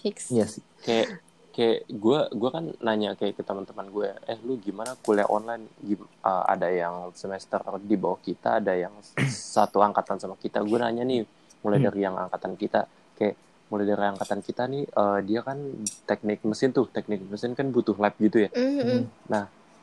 [0.00, 0.28] Hicks.
[0.28, 4.96] iya sih kayak kayak gue gua kan nanya kayak ke teman-teman gue eh lu gimana
[4.98, 8.92] kuliah online Gim- uh, ada yang semester di bawah kita ada yang
[9.26, 11.24] satu angkatan sama kita gue nanya nih
[11.60, 11.86] mulai Hmm.
[11.86, 13.36] dari yang angkatan kita kayak
[13.74, 15.58] mulai dari angkatan kita nih uh, dia kan
[16.06, 19.10] teknik mesin tuh teknik mesin kan butuh lab gitu ya Mhm.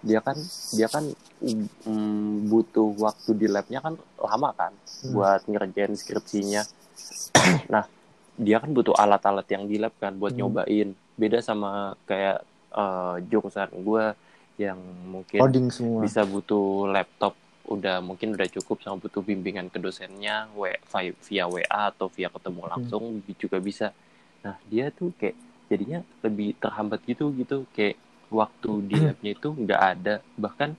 [0.01, 0.33] dia kan
[0.71, 1.03] dia kan
[1.43, 4.71] mm, butuh waktu di labnya kan lama kan
[5.03, 5.11] Hmm.
[5.13, 6.63] buat ngerjain skripsinya
[7.73, 7.83] nah
[8.39, 10.47] dia kan butuh alat-alat yang di lab kan buat Hmm.
[10.47, 14.15] nyobain beda sama kayak eh, jurusan gue
[14.55, 17.35] yang mungkin coding semua bisa butuh laptop
[17.69, 20.49] udah mungkin udah cukup sama butuh bimbingan ke dosennya
[21.21, 23.93] via WA atau via ketemu langsung juga bisa.
[24.41, 25.37] Nah dia tuh kayak
[25.69, 27.69] jadinya lebih terhambat gitu gitu.
[27.71, 28.01] Kayak
[28.33, 30.15] waktu di labnya itu nggak ada.
[30.35, 30.69] Bahkan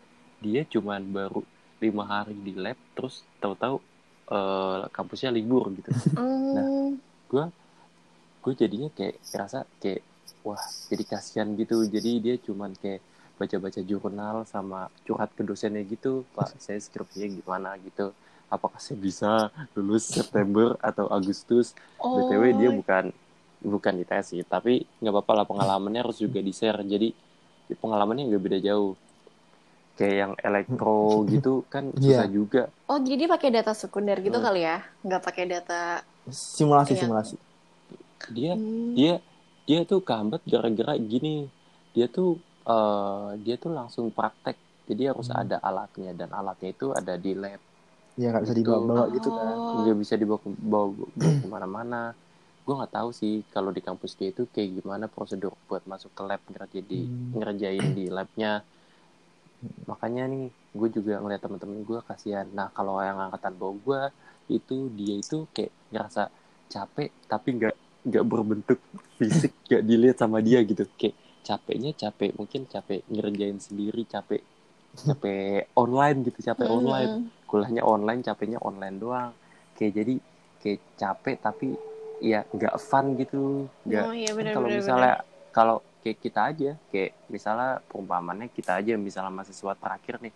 [0.43, 1.41] dia cuman baru
[1.79, 3.79] lima hari di lab terus tahu-tahu
[4.31, 5.91] eh, kampusnya libur gitu.
[7.33, 7.49] Hmm.
[8.45, 10.05] gue jadinya kayak ngerasa kayak
[10.45, 10.61] wah
[10.93, 11.81] jadi kasihan gitu.
[11.89, 13.01] Jadi dia cuman kayak
[13.43, 18.15] baca-baca jurnal sama curhat ke dosennya gitu pak saya skripsinya gimana gitu
[18.47, 19.31] apakah saya bisa
[19.75, 23.05] lulus September atau Agustus Oh, btw dia bukan
[23.63, 27.11] bukan di tes sih tapi nggak apa-apa lah pengalamannya harus juga di share jadi
[27.73, 28.93] pengalamannya nggak beda jauh
[29.93, 32.33] kayak yang elektro gitu kan susah Iya.
[32.33, 34.47] juga oh jadi dia pakai data sekunder gitu Hmm.
[34.47, 34.81] kali ya?
[35.05, 35.83] Nggak pakai data.
[36.29, 37.01] simulasi Iya.
[37.03, 37.35] simulasi
[38.31, 38.95] dia Hmm.
[38.95, 39.15] dia
[39.63, 41.47] dia tuh kehambat gara-gara gini
[41.93, 44.57] dia tuh eh, dia tuh langsung praktek
[44.89, 45.41] jadi harus Hmm.
[45.43, 47.61] ada alatnya dan alatnya itu ada di lab
[48.21, 48.61] ya nggak bisa Gitu.
[48.61, 49.77] dibawa-bawa gitu kan Oh.
[49.79, 50.87] nggak bisa dibawa ke- bawa,
[51.21, 52.01] bawa ke mana-mana
[52.65, 56.23] gue nggak tahu sih kalau di kampus dia itu kayak gimana prosedur buat masuk ke
[56.29, 57.39] lab ngerjain di Hmm.
[57.39, 58.53] ngerjain di labnya
[59.91, 60.45] makanya nih
[60.79, 64.01] gue juga ngeliat temen-temen gue kasihan nah kalau yang angkatan bawah gue
[64.59, 66.23] itu dia itu kayak ngerasa
[66.73, 67.75] capek tapi nggak
[68.09, 68.79] nggak berbentuk
[69.19, 74.43] fisik nggak dilihat sama dia gitu kayak capeknya capek mungkin capek ngerjain sendiri capek
[74.93, 76.79] capek online gitu capek Hmm.
[76.79, 77.13] online.
[77.49, 79.31] Kuliahnya online capeknya online doang.
[79.77, 80.15] Kayak jadi
[80.63, 81.69] kayak capek tapi
[82.23, 83.67] ya nggak fun gitu.
[83.89, 85.15] Nggak Oh iya kan kalau misalnya
[85.53, 90.35] kalau kayak kita aja kayak misalnya perumpamannya kita aja misalnya mahasiswa terakhir nih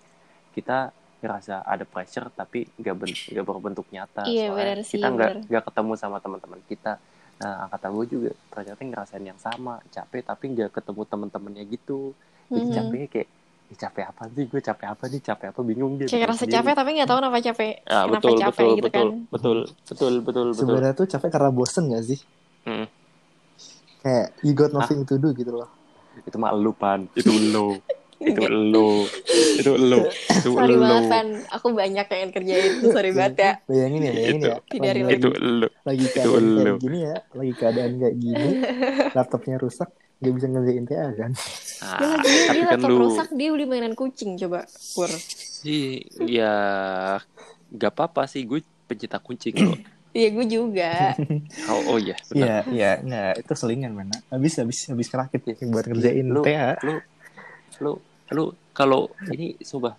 [0.54, 0.78] kita
[1.16, 4.28] ngerasa ada pressure tapi nggak ben- berbentuk nyata.
[4.28, 6.92] Iya, soalnya benar sih, kita nggak nggak ketemu sama teman-teman kita
[7.36, 9.76] nah angkatan gue juga ternyata ngerasain yang sama.
[9.88, 12.16] Capek tapi nggak ketemu teman-temannya gitu.
[12.48, 12.74] Jadi Mhm.
[12.74, 13.28] capeknya kayak
[13.66, 14.44] "Ih, capek apa sih?
[14.46, 15.20] Gue capek apa nih?
[15.20, 15.60] Capek apa?
[15.60, 17.72] Bingung dia Kayak rasa capek tapi nggak tahu kenapa capek.
[17.84, 19.06] Ah, kenapa betul, capek betul, gitu betul, kan.
[19.26, 22.20] betul, betul, betul, betul, sebenarnya tuh capek karena bosen gak sih?
[22.62, 22.86] Hmm.
[23.98, 24.78] kayak you got Ah.
[24.78, 25.66] nothing to do gitu loh.
[26.22, 27.74] Itu mah lu pan, itu lu,
[28.16, 28.90] itu lu,
[29.60, 32.72] itu lu, itu Sorry lu, banget Van, aku banyak yang kerjain.
[32.80, 33.52] Sorry banget ya.
[33.68, 34.48] bayangin ya bayangin Itu.
[34.48, 35.68] ya Tidak lagi, itu lagi, lu.
[35.84, 36.56] lagi Itu keadaan elu.
[36.56, 38.50] kayak gini ya lagi keadaan kayak gini
[39.16, 41.32] laptopnya rusak gak bisa ngerjain TA kan
[41.76, 44.64] Nah, Dia lagi dia, tapi dia kan laptop lu, rusak dia beli mainan kucing coba.
[44.96, 45.12] Pur.
[45.12, 46.54] sih, ya,
[47.70, 49.76] gak apa-apa sih, gue pencinta kucing loh.
[50.16, 51.12] Iya gue juga.
[51.68, 52.40] Oh, oh iya, benar.
[52.40, 56.96] iya iya nggak itu selingan mana habis habis habis kerakit buat ngerjain Lu, TA lu,
[57.80, 57.98] lu,
[58.32, 59.94] lu, kalau ini sumpah,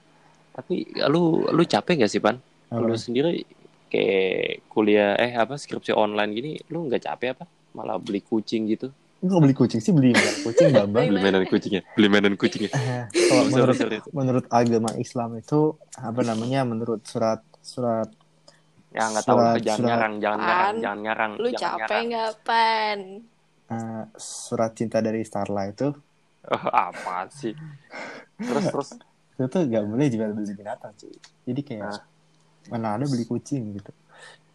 [0.53, 2.37] tapi lu, lu capek gak sih pan?
[2.73, 3.41] Lu sendiri
[3.87, 7.45] kayak kuliah, eh apa skripsi online gini, lu nggak capek apa?
[7.71, 8.91] Malah beli kucing gitu.
[9.17, 13.49] Nggak beli kucing sih beli mainan kucing babak beli mainan kucingnya beli mainan kucingnya kalau
[13.49, 13.77] sorry, menurut
[14.13, 15.59] menurut agama Islam itu
[15.97, 18.13] apa namanya menurut surat surat
[18.93, 21.77] ya nggak tahu Surat- jangan surat- ngarang jangan ngarang Pan, jangan ngarang Lu jangan capek
[21.81, 22.05] ngarang.
[22.13, 22.99] nggak Pan?
[23.67, 25.87] eh, surat cinta dari Starla itu
[26.87, 27.53] apa sih.
[28.37, 28.89] Terus terus.
[29.37, 31.13] Itu tuh gak boleh jual beli binatang cuy.
[31.45, 32.01] Jadi kayak Ah.
[32.67, 33.91] mana ada beli kucing gitu.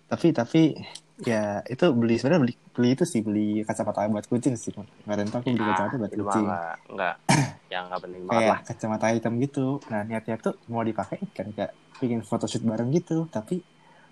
[0.06, 0.74] Tapi tapi
[1.22, 5.38] ya itu beli sebenarnya beli beli itu sih beli kacamata buat kucing sih kemarin tuh
[5.38, 6.44] aku beli ah, kacamata buat kucing.
[6.44, 7.14] nggak nggak.
[7.72, 8.58] Yang nggak penting banget kayak lah.
[8.66, 9.66] kacamata hitam gitu.
[9.86, 13.24] Nah niatnya tuh mau dipakai kan kayak bikin photoshoot bareng gitu.
[13.28, 13.62] Tapi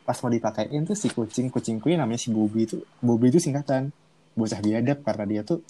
[0.00, 3.90] pas mau dipakein tuh si kucing kucingku yang namanya si Bobby itu Bobby itu singkatan.
[4.32, 5.60] Bocah biadab karena dia tuh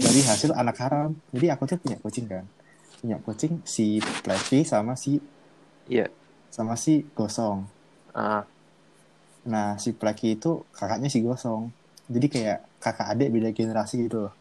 [0.00, 1.10] dari hasil anak haram.
[1.30, 2.44] Jadi aku tuh punya kucing kan.
[2.98, 5.18] Punya kucing si Fluffy sama si
[5.86, 6.08] iya.
[6.48, 7.62] Sama si Gosong.
[8.10, 8.42] Ah,
[9.44, 11.70] nah si Fluffy itu kakaknya si Gosong.
[12.06, 14.34] Jadi kayak kakak adik beda generasi gitu loh.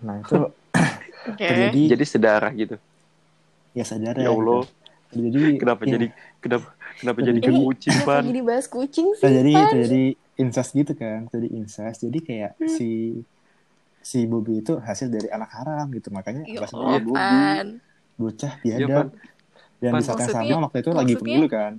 [0.00, 0.36] Nah itu
[1.30, 1.44] Oke.
[1.44, 2.76] terjadi jadi sedarah gitu.
[3.72, 4.64] Ya sadar ya Allah.
[5.10, 6.06] jadi kenapa ya, jadi
[6.38, 6.66] kenapa
[6.96, 8.22] kenapa Jadi- jadi ke kucing pan?
[8.22, 9.22] jadi bahas kucing sih?
[9.22, 9.68] terjadi Pan?
[9.68, 10.02] terjadi
[10.38, 11.20] incest gitu kan.
[11.28, 11.98] Jadi incest.
[12.00, 12.70] Jadi kayak Hmm.
[12.70, 12.90] si
[14.00, 16.08] si Bobby itu hasil dari anak haram gitu.
[16.10, 17.40] Makanya Ya alasannya Bobby
[18.20, 19.06] bocah Iya, biadab.
[19.80, 21.72] Dan di saat yang sama waktu itu lagi pemilu kan.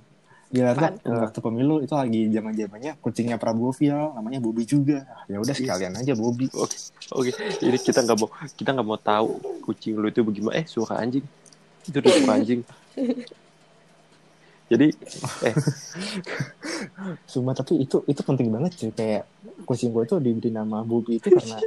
[0.52, 5.06] Tuh waktu pemilu itu lagi zaman zamannya kucingnya Prabowo viral namanya Bobby juga.
[5.30, 6.50] Ya udah sekalian aja Bobby.
[6.52, 6.76] Oke,
[7.08, 7.30] oke.
[7.62, 10.60] Ini kita nggak mau kita nggak mau tahu kucing lu itu bagaimana.
[10.60, 11.24] Eh, suara anjing.
[11.88, 12.60] Itu udah suara anjing.
[14.72, 14.88] Jadi,
[15.44, 15.54] eh,
[17.28, 18.88] Cuma tapi itu itu penting banget sih.
[18.92, 19.26] Kayak
[19.66, 21.58] kucing gue tuh diberi nama Bobby itu karena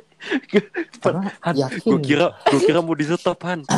[1.03, 1.89] karena Han, yakin.
[1.95, 3.63] gue kira, gue kira mau di stop Han.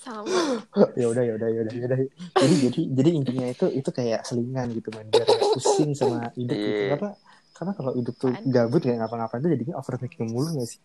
[0.00, 0.64] Sama.
[0.96, 1.98] ya udah ya udah ya udah ya udah.
[2.40, 5.04] Jadi jadi jadi intinya itu itu kayak selingan gitu man.
[5.12, 6.72] Biar pusing sama hidup gitu.
[6.72, 6.88] Iya.
[6.96, 7.10] karena
[7.52, 10.80] karena kalau hidup tuh gabut kayak ngapa-ngapain tuh jadinya overthinking mulu gak sih?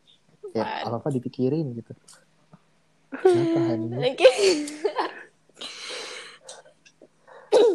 [0.52, 1.96] Ya apa apa dipikirin gitu.
[3.16, 3.60] Kenapa
[3.96, 4.32] Oke.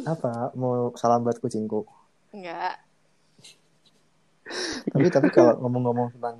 [0.05, 1.89] apa mau salam buat kucingku
[2.31, 2.75] Enggak.
[4.91, 6.37] tapi tapi kalau ngomong-ngomong tentang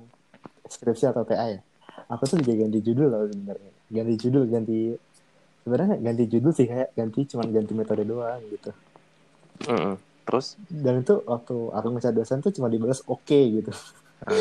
[0.67, 1.59] skripsi atau TA ya
[2.07, 4.79] aku tuh juga ganti judul loh sebenarnya ganti judul ganti
[5.63, 8.71] sebenarnya ganti judul sih kayak ganti cuman ganti metode doang gitu
[9.67, 9.95] Mm-mm.
[10.21, 13.71] Terus, dan itu waktu aku ngecat dosen tuh cuma dibalas oke gitu
[14.21, 14.37] Ah.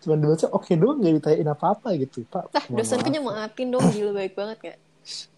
[0.00, 3.14] cuma dibalasnya oke doang gak ditanyain apa-apa gitu pak Nah, dosenku maaf.
[3.14, 4.78] nyemangatin dong, gila baik banget gak?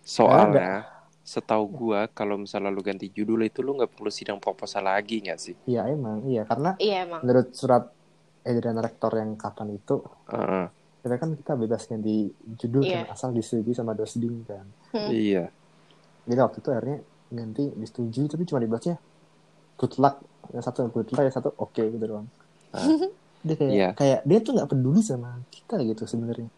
[0.04, 0.86] soalnya
[1.24, 5.38] setahu gua kalau misalnya lu ganti judul itu lu nggak perlu sidang proposal lagi nggak
[5.38, 5.56] sih?
[5.64, 7.20] iya emang iya karena Iya emang.
[7.20, 7.88] menurut surat
[8.42, 10.68] edaran rektor yang kapan itu Heeh.
[11.00, 13.02] kita kan kita bebas ganti judul Iya.
[13.02, 15.08] kan asal disetujui sama dosding kan Hmm.
[15.08, 15.48] Iya.
[16.22, 16.98] jadi waktu itu akhirnya
[17.30, 19.00] ganti disetujui tapi cuma dibalasnya
[19.74, 22.28] good luck yang satu good luck yang satu oke gitu doang
[22.70, 22.84] Ah.
[23.40, 23.88] dia kayak Iya.
[23.94, 26.52] kayak dia tuh nggak peduli sama kita gitu sebenarnya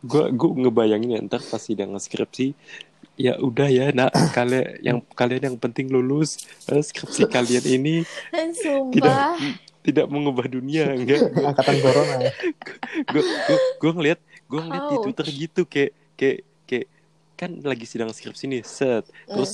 [0.00, 2.52] Gua gua ngebayangin ya ntar pas sidang skripsi
[3.16, 7.94] ya udah ya nak kalian yang kalian yang penting lulus Eh, skripsi kalian ini
[8.60, 9.40] sumpah.
[9.80, 12.32] tidak mengubah dunia enggak angkatan corona ya.
[13.06, 15.04] gue gue gue ngeliat gue ngeliat di Ouch.
[15.06, 16.86] twitter gitu kayak kayak kayak
[17.32, 19.52] kan lagi sidang skripsi nih set terus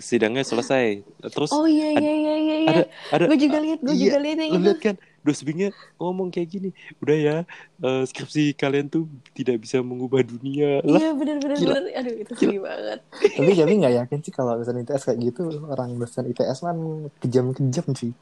[0.00, 2.56] sidangnya selesai terus Oh iya iya iya iya.
[2.58, 2.68] iya.
[2.68, 4.64] ada ada Gue juga lihat, gue iya, juga lihat yang itu.
[4.64, 7.36] lihat kan dosbingnya ngomong kayak gini udah ya
[7.78, 11.74] eh, skripsi kalian tuh tidak bisa mengubah dunia lah Iya bener bener Gila.
[11.76, 11.92] bener.
[11.94, 12.98] Aduh itu sedih banget.
[13.36, 16.76] tapi tapi nggak yakin sih kalau dosen ITS kayak gitu orang dosen ITS kan
[17.18, 18.12] kejam-kejam sih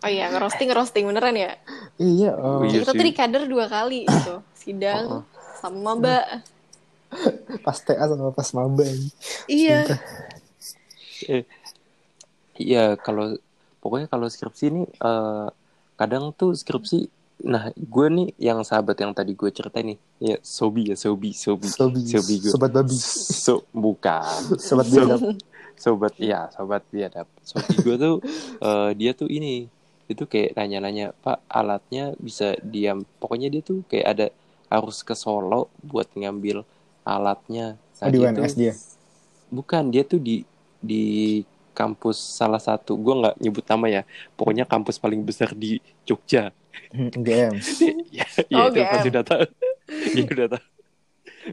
[0.00, 1.56] Oh iya ngerosting ngerosting beneran ya.
[1.96, 4.44] iya oh, Oh, iya kita tuh di kader dua kali gitu.
[4.52, 5.22] Sidang Oh,
[5.56, 6.24] sama mbak.
[7.60, 8.84] pas TA sama pas maba
[9.46, 9.86] Iya.
[12.56, 13.38] iya kalau
[13.78, 15.46] pokoknya kalau skripsi ini eh,
[15.94, 17.06] kadang tuh skripsi
[17.44, 21.66] nah gue nih yang sahabat yang tadi gue ceritain nih ya sobi ya sobi sobi
[21.66, 22.94] sobi sobi gue sobat babi.
[22.94, 24.22] So bukan.
[24.56, 25.20] Sobat So- biadab.
[25.74, 27.26] Sobat ya sobat biadab.
[27.42, 28.14] Sobi gue tuh
[28.62, 29.66] eh, dia tuh ini
[30.06, 33.02] itu kayak nanya-nanya pak alatnya bisa diam?
[33.18, 34.26] Pokoknya dia tuh kayak ada
[34.70, 36.62] harus ke Solo buat ngambil
[37.02, 37.76] alatnya.
[38.00, 38.72] Oh, di UNS dia?
[39.50, 40.46] Bukan dia tuh di
[40.78, 41.40] di
[41.74, 42.94] kampus salah satu.
[42.96, 44.02] Gue nggak nyebut nama ya.
[44.38, 46.54] Pokoknya kampus paling besar di Jogja.
[46.94, 47.54] GM
[48.10, 48.90] ya, ya Oh, itu GM.
[48.90, 49.44] pasti udah tahu.
[50.14, 50.64] Ya udah tahu.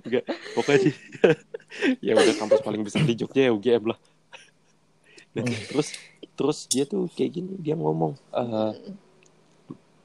[0.05, 0.23] Enggak,
[0.55, 0.95] pokoknya sih.
[2.03, 3.99] Ya udah kampus paling besar di Jogja ya UGM lah.
[5.31, 5.95] Nah, terus
[6.35, 8.73] terus dia tuh kayak gini dia ngomong eh,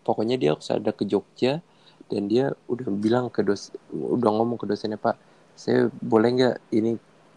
[0.07, 1.59] pokoknya dia harus ada ke Jogja
[2.07, 5.19] dan dia udah bilang ke dos udah ngomong ke dosennya pak
[5.59, 6.95] saya boleh nggak ini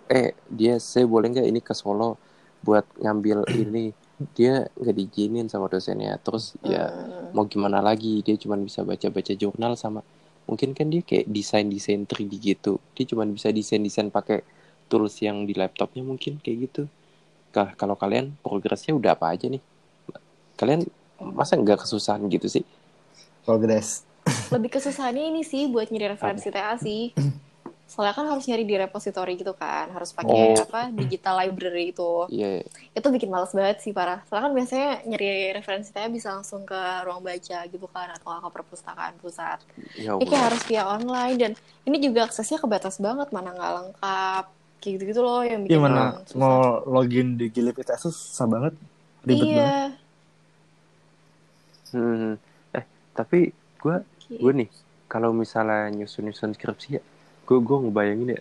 [0.10, 2.22] eh dia saya boleh nggak ini ke Solo
[2.66, 3.92] buat ngambil ini
[4.36, 6.20] dia nggak diizinin sama dosennya.
[6.20, 7.36] Terus ya Hmm.
[7.36, 8.26] mau gimana lagi?
[8.26, 10.02] Dia cuma bisa baca-baca jurnal sama
[10.50, 12.82] mungkin kan dia kayak desain-desain 3D gitu.
[12.98, 14.42] Dia cuma bisa desain-desain pakai
[14.90, 16.84] tools yang di laptopnya mungkin kayak gitu.
[17.54, 19.62] Kah, kalau kalian progresnya udah apa aja nih?
[20.58, 20.90] Kalian
[21.22, 22.66] masa nggak kesusahan gitu sih?
[23.46, 24.06] Progres.
[24.50, 27.14] Lebih kesusahannya ini sih buat nyari referensi TA sih.
[27.90, 30.62] Soalnya kan harus nyari di repository gitu kan, harus pakai Oh.
[30.62, 32.30] apa digital library itu.
[32.30, 32.62] Iya
[32.94, 34.22] Itu bikin males banget sih parah.
[34.30, 38.50] Soalnya kan biasanya nyari referensi TA bisa langsung ke ruang baca gitu kan atau ke
[38.54, 39.58] perpustakaan pusat.
[39.98, 41.52] ya Ini kayak harus via online dan
[41.84, 44.46] ini juga aksesnya kebatas banget mana nggak lengkap.
[44.80, 46.38] Kayak gitu-gitu loh yang bikin Gimana orang susah.
[46.38, 48.74] mau login di Gilip ITS tuh susah banget
[49.22, 49.58] ribet iya.
[49.60, 49.92] banget
[51.90, 52.38] Hmm.
[52.72, 53.96] eh tapi gue
[54.30, 54.70] gue nih
[55.10, 57.04] kalau misalnya nyusun nyusun skripsi ya
[57.50, 58.40] gue gue ngebayangin ya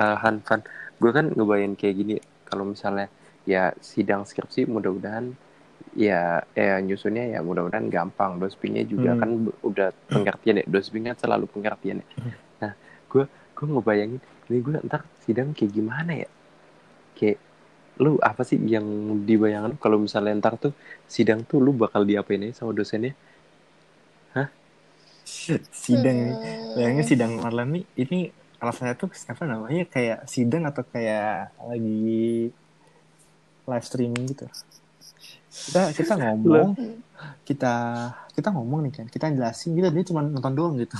[0.00, 0.64] uh, Han Fan
[0.96, 2.14] gue kan ngebayangin kayak gini
[2.48, 3.12] kalau misalnya
[3.44, 5.36] ya sidang skripsi mudah-mudahan
[5.92, 8.40] ya eh nyusunnya ya mudah-mudahan gampang.
[8.40, 9.20] Dospingnya juga Hmm.
[9.20, 9.30] kan
[9.62, 12.06] udah pengertian ya dospingnya selalu pengertian ya.
[12.64, 12.72] Nah
[13.12, 16.28] gue gue ngebayangin ini gue ntar sidang kayak gimana ya?
[17.16, 17.38] Kayak
[17.98, 18.86] lu apa sih yang
[19.26, 20.72] dibayangkan kalau misalnya ntar tuh
[21.10, 23.12] sidang tuh lu bakal diapain aja sama dosennya
[25.72, 26.74] sidang Hmm.
[26.76, 28.18] Bayangin sidang nih ini
[28.58, 32.50] alasannya tuh apa namanya kayak sidang atau kayak lagi
[33.68, 34.46] live streaming gitu.
[35.48, 36.74] Kita kita ngomong,
[37.46, 37.74] kita
[38.34, 40.96] kita ngomong nih kan, kita jelasin gitu dia cuma nonton doang gitu.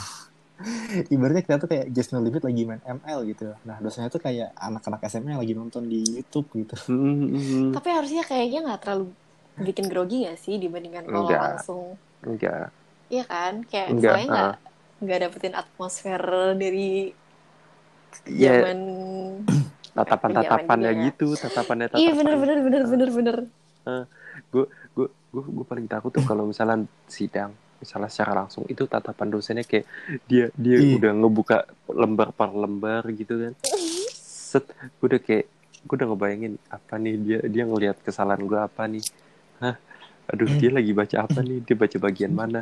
[1.15, 3.55] Ibaratnya kita tuh kayak just no limit lagi main ML gitu.
[3.63, 6.75] Nah dosanya tuh kayak anak-anak SMA yang lagi nonton di YouTube gitu.
[7.75, 9.15] Tapi harusnya kayaknya nggak terlalu
[9.59, 11.43] bikin grogi gak sih dibandingkan kalau Enggak.
[11.43, 11.83] langsung
[12.23, 12.71] enggak
[13.09, 13.65] Iya kan?
[13.65, 14.53] Kayak Enggak, soalnya nggak
[14.99, 16.23] nggak dapetin atmosfer
[16.55, 16.91] dari
[18.27, 18.79] ya zaman
[19.97, 21.05] tatapan Zaman juga.
[21.07, 23.37] gitu tatapannya Iya tatapan bener bener bener bener bener.
[24.53, 29.29] gue gue gue gue paling takut tuh kalau misalnya sidang misalnya secara langsung itu tatapan
[29.29, 29.87] dosennya kayak
[30.25, 30.99] dia dia Iya.
[30.99, 31.57] udah ngebuka
[31.89, 33.53] lembar per lembar gitu kan
[34.13, 34.69] set
[34.99, 35.47] gue udah kayak
[35.81, 39.05] gue udah ngebayangin apa nih dia dia ngelihat kesalahan gue apa nih
[39.59, 39.75] hah
[40.29, 41.65] aduh dia lagi baca apa nih?
[41.65, 42.61] Dia baca bagian mana?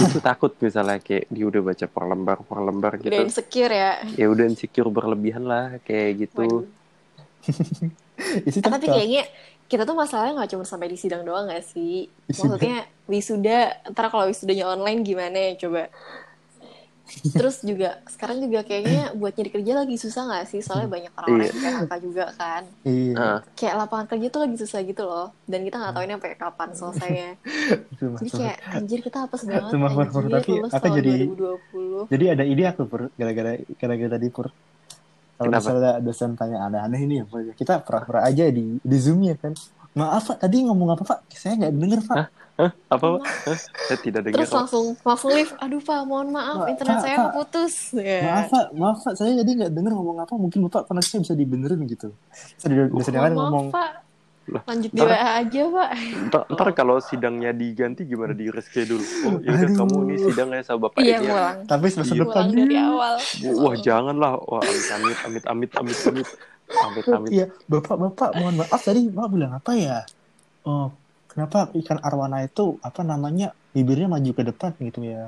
[0.00, 3.20] Itu takut misalnya kayak dia udah baca per lembar per lembar Udah gitu.
[3.26, 3.92] insecure ya.
[4.16, 6.64] ya udah insecure berlebihan lah kayak gitu.
[7.44, 9.28] Ah, tapi kayaknya
[9.70, 12.10] kita tuh masalahnya nggak cuma sampai di sidang doang gak sih?
[12.26, 15.86] Maksudnya wisuda, ntar kalau wisudanya online gimana ya coba?
[17.10, 20.60] Terus juga sekarang juga kayaknya buat nyari kerja lagi susah gak sih?
[20.60, 22.62] Soalnya banyak orang-orang yang PHK juga kan.
[22.82, 23.14] Iya.
[23.14, 25.26] Ah, Kayak lapangan kerja tuh lagi susah gitu loh.
[25.44, 27.30] Dan kita nggak tahu ini sampai kapan selesainya.
[28.18, 29.68] Jadi kayak anjir kita apes banget.
[29.68, 32.10] Sumpah, Pur, Pur, anjir, tapi lulus aku tahun jadi- 2020.
[32.10, 34.46] Jadi ada ide aku pur gara-gara gara-gara tadi pur.
[35.34, 35.62] Kalau Kenapa?
[35.62, 39.56] misalnya dosen tanya aneh-aneh ini ya, kita pura-pura aja di di zoom ya kan.
[39.90, 41.18] Maaf Pak, tadi ngomong apa Pak?
[41.32, 42.14] Saya nggak denger Pak.
[42.14, 42.26] hah?
[42.60, 42.70] Hah?
[42.92, 43.22] Apa, Pak?
[43.88, 44.36] Saya tidak dengar.
[44.44, 45.56] Terus langsung, langsung lift.
[45.56, 46.68] Aduh, Pak, mohon maaf.
[46.68, 47.96] Internet saya keputus.
[47.96, 48.04] putus.
[48.04, 48.24] Yeah.
[48.28, 48.66] Maaf, Pak.
[48.76, 49.14] Maaf, Pak.
[49.16, 50.34] Saya jadi nggak dengar ngomong apa.
[50.36, 52.12] Mungkin Bapak koneksinya bisa dibenerin gitu.
[52.60, 53.66] Saya tidak bisa dengar oh, ngomong.
[53.72, 53.90] Pak.
[54.50, 55.90] Lanjut di WA aja, Pak.
[56.28, 59.04] Ntar, ntar kalau sidangnya diganti gimana di reschedule?
[59.24, 61.30] Oh, iya kamu ini sidangnya sama Bapak iya, ini.
[61.30, 61.54] Ya.
[61.64, 62.42] Tapi sebelum iya.
[62.50, 63.14] dari awal.
[63.56, 64.32] Wah, janganlah.
[64.44, 66.28] Wah, amit amit amit amit amit amit.
[66.70, 67.30] Amit amit.
[67.30, 70.02] Iya, Bapak, Bapak, mohon maaf tadi Bapak bilang apa ya?
[70.66, 70.92] Oh,
[71.30, 75.20] kenapa ikan arwana itu apa namanya bibirnya maju ke depan gitu ya?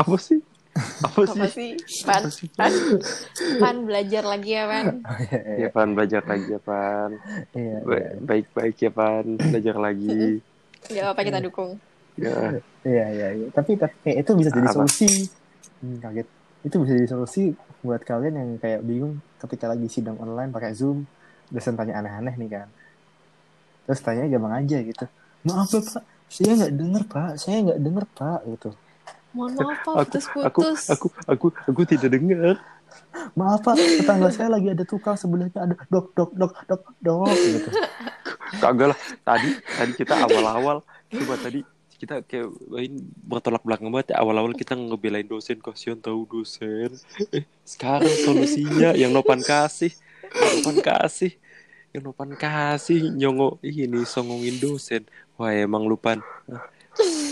[0.00, 0.38] Apa sih?
[1.06, 1.52] Apa Apa sih?
[1.56, 1.70] sih?
[2.06, 2.24] Pan,
[2.58, 2.72] pan,
[3.60, 4.86] pan belajar lagi ya pan.
[5.58, 7.10] Ya Pan belajar lagi ya Pan.
[7.56, 10.08] Iya, iya, Ba- Baik-baik ya Pan, belajar lagi.
[10.94, 11.72] Gak apa kita dukung.
[12.18, 12.34] Ya.
[12.82, 13.46] iya, iya, iya.
[13.54, 14.74] Tapi, tapi kayak itu bisa jadi Apa?
[14.74, 15.06] solusi.
[15.82, 16.26] Hmm, kaget.
[16.66, 17.42] Itu bisa jadi solusi
[17.86, 21.06] buat kalian yang kayak bingung ketika lagi sidang online pakai Zoom,
[21.54, 22.68] dosen tanya aneh-aneh nih kan.
[23.88, 25.08] Terus tanya gampang aja gitu.
[25.48, 28.70] Maaf Bapak, saya nggak denger Pak, saya nggak denger Pak gitu.
[29.32, 30.80] Mohon maaf pak, Aku aku putus-putus.
[30.92, 32.56] aku aku aku tidak dengar.
[33.32, 37.70] Maaf Pak, tetangga saya lagi ada tukang sebelahnya ada dok dok dok dok dok gitu.
[38.60, 38.98] Kagak lah.
[39.24, 41.60] Tadi tadi kita awal-awal coba tadi
[41.98, 42.48] kita kayak
[42.78, 44.22] ini bertolak belakang banget ya.
[44.22, 46.94] awal-awal kita ngebelain dosen kasihan tahu dosen
[47.34, 49.90] eh sekarang solusinya yang nopan kasih
[50.30, 51.34] nopan kasih
[51.90, 55.02] yang nopan kasih nyongo ini songongin dosen
[55.34, 56.20] wah emang lupan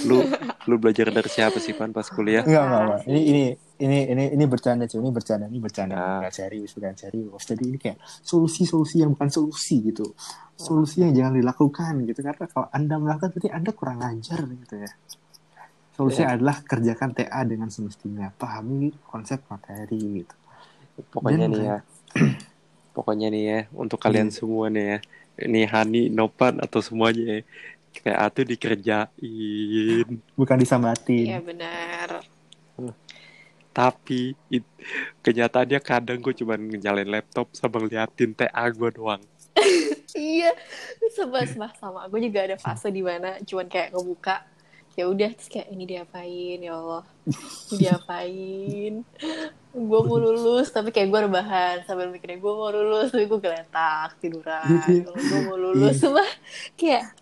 [0.05, 0.23] lu
[0.65, 3.01] lu belajar dari siapa sih pan pas kuliah Enggak, enggak, enggak.
[3.05, 3.43] Ini ini
[3.77, 6.17] ini ini ini bercanda cuy, ini bercanda, ini bercanda, Ah.
[6.17, 7.43] enggak serius, bukan serius.
[7.45, 10.07] Jadi ini kayak solusi-solusi yang bukan solusi gitu.
[10.55, 14.91] Solusi yang jangan dilakukan gitu karena kalau Anda melakukan berarti Anda kurang ajar gitu ya.
[15.93, 20.35] Solusinya adalah kerjakan TA dengan semestinya, pahami konsep materi gitu.
[21.13, 21.79] pokoknya Dan- nih ya
[22.97, 24.35] pokoknya nih ya untuk kalian Iya.
[24.35, 24.99] semua nih ya
[25.37, 27.39] ini Hani Nopan atau semuanya ya
[27.93, 31.29] kayak atuh dikerjain Bukan disambatin.
[31.29, 32.25] Iya benar.
[33.71, 34.65] tapi it-
[35.21, 39.21] kenyataannya kadang gue cuma nyalain laptop sama ngeliatin TA gue doang
[40.17, 40.49] Iya,
[41.13, 42.01] sebab sama sama.
[42.09, 44.41] Gue juga ada fase di mana cuman kayak ngebuka
[44.97, 46.59] ya udah terus kayak ini diapain?
[46.59, 47.05] Ya Allah
[47.69, 48.93] ini diapain?
[49.71, 54.17] Gue mau lulus tapi kayak gue rebahan sambil mikirnya gue mau lulus tapi gue geletak
[54.19, 55.05] tiduran.
[55.05, 56.25] Gue mau lulus cuma
[56.75, 57.13] kayak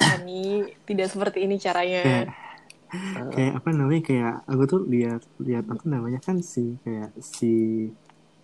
[0.00, 2.32] Ani tidak seperti ini caranya.
[3.32, 7.88] Kayak apa namanya kayak aku tuh lihat lihat apa namanya kan si kayak si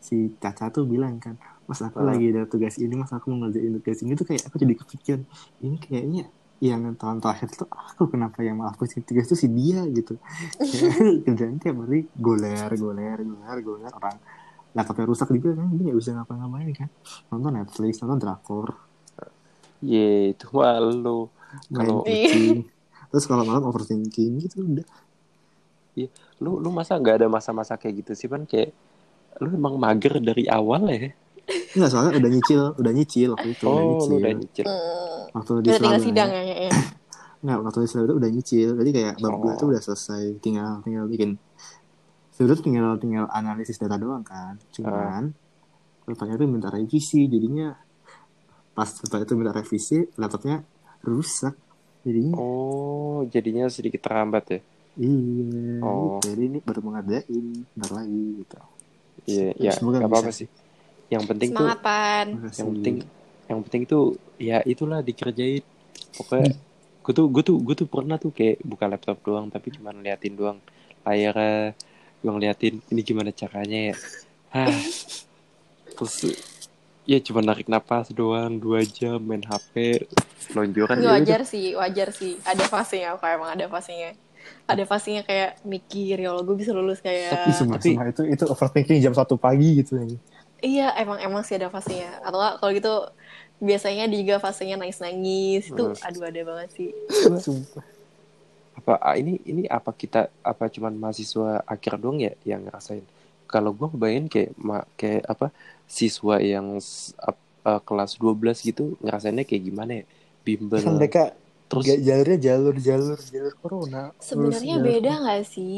[0.01, 1.37] si Caca tuh bilang kan
[1.69, 2.17] mas aku Ah.
[2.17, 5.23] lagi ada tugas ini mas aku mau ngerjain tugas ini tuh kayak aku jadi kepikiran
[5.61, 6.25] ini kayaknya
[6.59, 10.19] yang tahun terakhir tuh aku kenapa yang maaf sih tugas tuh si dia gitu.
[11.23, 14.19] Kerjaan tiap hari goler goler goler goler orang
[14.75, 16.91] laptopnya rusak juga kan dia nggak bisa ngapa-ngapain kan.
[17.31, 18.75] Nonton Netflix nonton drakor.
[19.79, 21.31] Ye itu mah lu
[21.71, 22.05] main Kalau-
[23.15, 24.89] terus kalau malam overthinking gitu udah.
[26.43, 28.43] Lu lu masa nggak ada masa-masa kayak gitu sih pan?
[28.47, 28.75] Kayak
[29.39, 31.15] lu emang mager dari awal ya
[31.49, 34.11] Enggak soalnya udah nyicil, udah nyicil waktu itu, udah oh nyicil.
[34.11, 34.65] lu udah nyicil.
[34.65, 36.73] Hmm, Waktu di udah tinggal sidang ya, ya.
[37.45, 38.69] nggak waktu itu itu udah nyicil.
[38.77, 39.55] Jadi kayak bab Oh.
[39.55, 40.23] tuh udah selesai.
[40.39, 41.39] Tinggal tinggal bikin.
[42.31, 44.59] Sebenarnya tinggal tinggal analisis data doang kan.
[44.71, 45.33] Cuman
[46.05, 47.25] laptopnya tuh minta revisi.
[47.25, 47.73] Jadinya
[48.73, 50.63] pas setelah itu minta revisi laptopnya
[51.01, 51.55] rusak.
[52.03, 54.61] Jadinya Oh, jadinya sedikit terlambat ya.
[54.97, 56.19] iya Oh.
[56.19, 58.59] jadi ini baru mau ngadain bentar lagi gitu.
[59.27, 60.49] Iya, ya, Semoga nggak apa-apa sih.
[61.09, 62.27] Yang penting tuh Semangat pan.
[62.37, 62.59] Makasih.
[62.61, 62.97] yang penting
[63.49, 64.05] yang penting tuh
[64.37, 65.65] ya itulah dikerjain
[66.15, 66.53] pokoknya
[67.01, 70.37] gue tuh gue tuh gue tuh pernah tuh kayak buka laptop doang tapi cuma liatin
[70.37, 70.61] doang
[71.03, 71.73] layarnya
[72.21, 73.97] gue ngeliatin ini gimana caranya ya
[74.53, 74.69] Hah.
[75.97, 76.29] terus
[77.09, 80.05] ya cuma narik napas doang dua jam main hp
[80.53, 82.37] lonjoran ya wajar sih, wajar sih.
[82.45, 84.13] Ada fasenya kok emang ada fasenya.
[84.65, 88.23] Ada fasenya kayak mikir ya Allah gue bisa lulus kayak tapi semua, Tapi- semua itu
[88.25, 89.97] itu overthinking jam satu pagi gitu
[90.67, 92.07] Iya, emang emang sih ada fasenya.
[92.27, 92.91] Atau kalau gitu
[93.69, 95.61] biasanya juga fasenya nangis-nangis.
[95.71, 95.95] Itu Hmm.
[96.07, 96.89] aduh ada banget sih.
[97.45, 97.85] Sumpah.
[98.79, 103.03] apa ah, ini ini apa kita apa cuman mahasiswa akhir doang ya yang ngerasain
[103.51, 105.47] kalau gue kebayang kayak ma, kayak apa
[105.91, 106.79] siswa yang
[107.29, 110.05] ap- eh, kelas 12 gitu ngerasainnya kayak gimana ya
[110.47, 111.21] bimbel kan mereka
[111.69, 115.75] terus Ga- jalurnya jalur jalur jalur corona Sebenarnya beda nggak sih?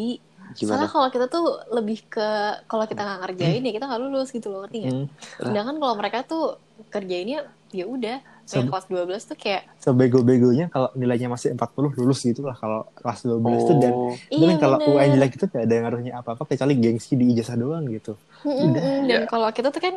[0.53, 2.29] Gimana Soalnya kalau kita tuh lebih ke
[2.65, 4.95] kalau kita nggak ngerjain ya kita nggak lulus gitu loh ngerti nggak?
[4.95, 5.07] Hmm.
[5.39, 6.45] Sedangkan kalau mereka tuh
[6.89, 7.39] kerjainnya
[7.71, 8.19] ya udah
[8.51, 13.23] yang kelas 12 tuh kayak sebego-begonya kalau nilainya masih 40 lulus gitu lah kalau kelas
[13.23, 14.91] 12 itu dan oh dan iya kalau bener.
[14.91, 18.83] UN jelek itu gak ada ngaruhnya apa-apa kecuali gengsi di ijazah doang gitu Mm-mm, Udah.
[19.07, 19.19] Dan Ya.
[19.31, 19.95] kalau kita tuh kan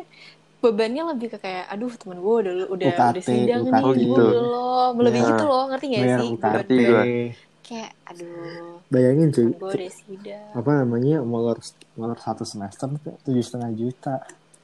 [0.62, 3.74] bebannya lebih ke kayak aduh temen gue udah udah UKT, udah sidang UKT.
[3.74, 4.22] nih Oh, gitu.
[4.22, 4.42] gue
[4.94, 5.28] belum lebih Ya.
[5.28, 6.78] gitu loh ngerti gak sih Ngerti.
[7.64, 9.48] Kayak aduh bayangin cuy
[9.88, 11.56] sidang apa namanya molor
[11.96, 12.86] molor satu semester
[13.24, 14.14] tujuh setengah juta.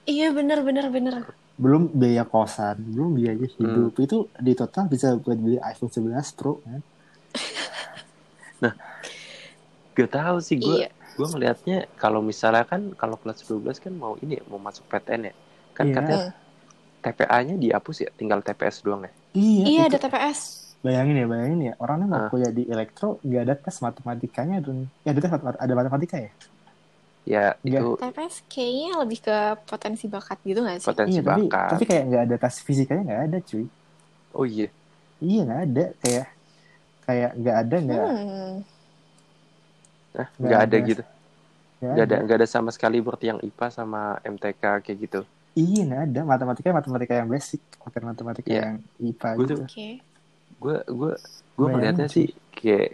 [0.05, 1.14] Iya bener bener bener.
[1.57, 3.57] Belum biaya kosan belum biaya Hmm.
[3.57, 6.80] hidup itu di total bisa buat beli iPhone 11 Pro kan?
[9.96, 10.88] Gak tahu sih gue iya.
[11.16, 15.28] gue ngelihatnya kalau misalnya kan kalau kelas 12 kan mau ini ya, mau masuk PTN
[15.28, 15.34] ya.
[15.72, 15.94] Kan Iya.
[15.96, 16.20] katanya
[17.01, 19.12] TPA-nya dihapus ya tinggal TPS doang ya?
[19.32, 19.96] Iya, iya itu.
[19.96, 21.74] ada TPS bayangin ya bayangin ya.
[21.76, 22.28] Orangnya mau Ah.
[22.28, 26.30] kuliah di elektro nggak ada tes matematikanya dan ya ada tes mat- ada matematika ya?
[27.22, 27.78] Ya Iya.
[27.78, 30.88] itu TPS kayaknya lebih ke potensi bakat gitu gak sih?
[30.88, 31.68] Potensi iya tapi bakat.
[31.70, 33.64] tapi kayak nggak ada tes fisikanya nggak ada cuy.
[34.32, 34.68] Oh iya.
[35.18, 35.84] Iya nggak ada.
[36.00, 36.26] Kayak
[37.02, 38.54] kayak nggak ada nggak hmm.
[40.10, 40.88] Nah, Nggak ada ada.
[40.88, 41.02] gitu?
[41.02, 42.24] Nggak nggak ada ada.
[42.24, 45.20] nggak ada sama sekali berarti yang IPA sama MTK kayak gitu?
[45.52, 46.20] Iya nggak ada.
[46.24, 48.60] Matematika matematika yang basic bukan matematika Iya.
[48.64, 49.54] yang IPA Gua gitu.
[49.54, 49.88] Tuh- oke
[50.61, 51.12] gue gue
[51.56, 51.66] gue
[52.06, 52.12] cuy.
[52.12, 52.88] sih kayak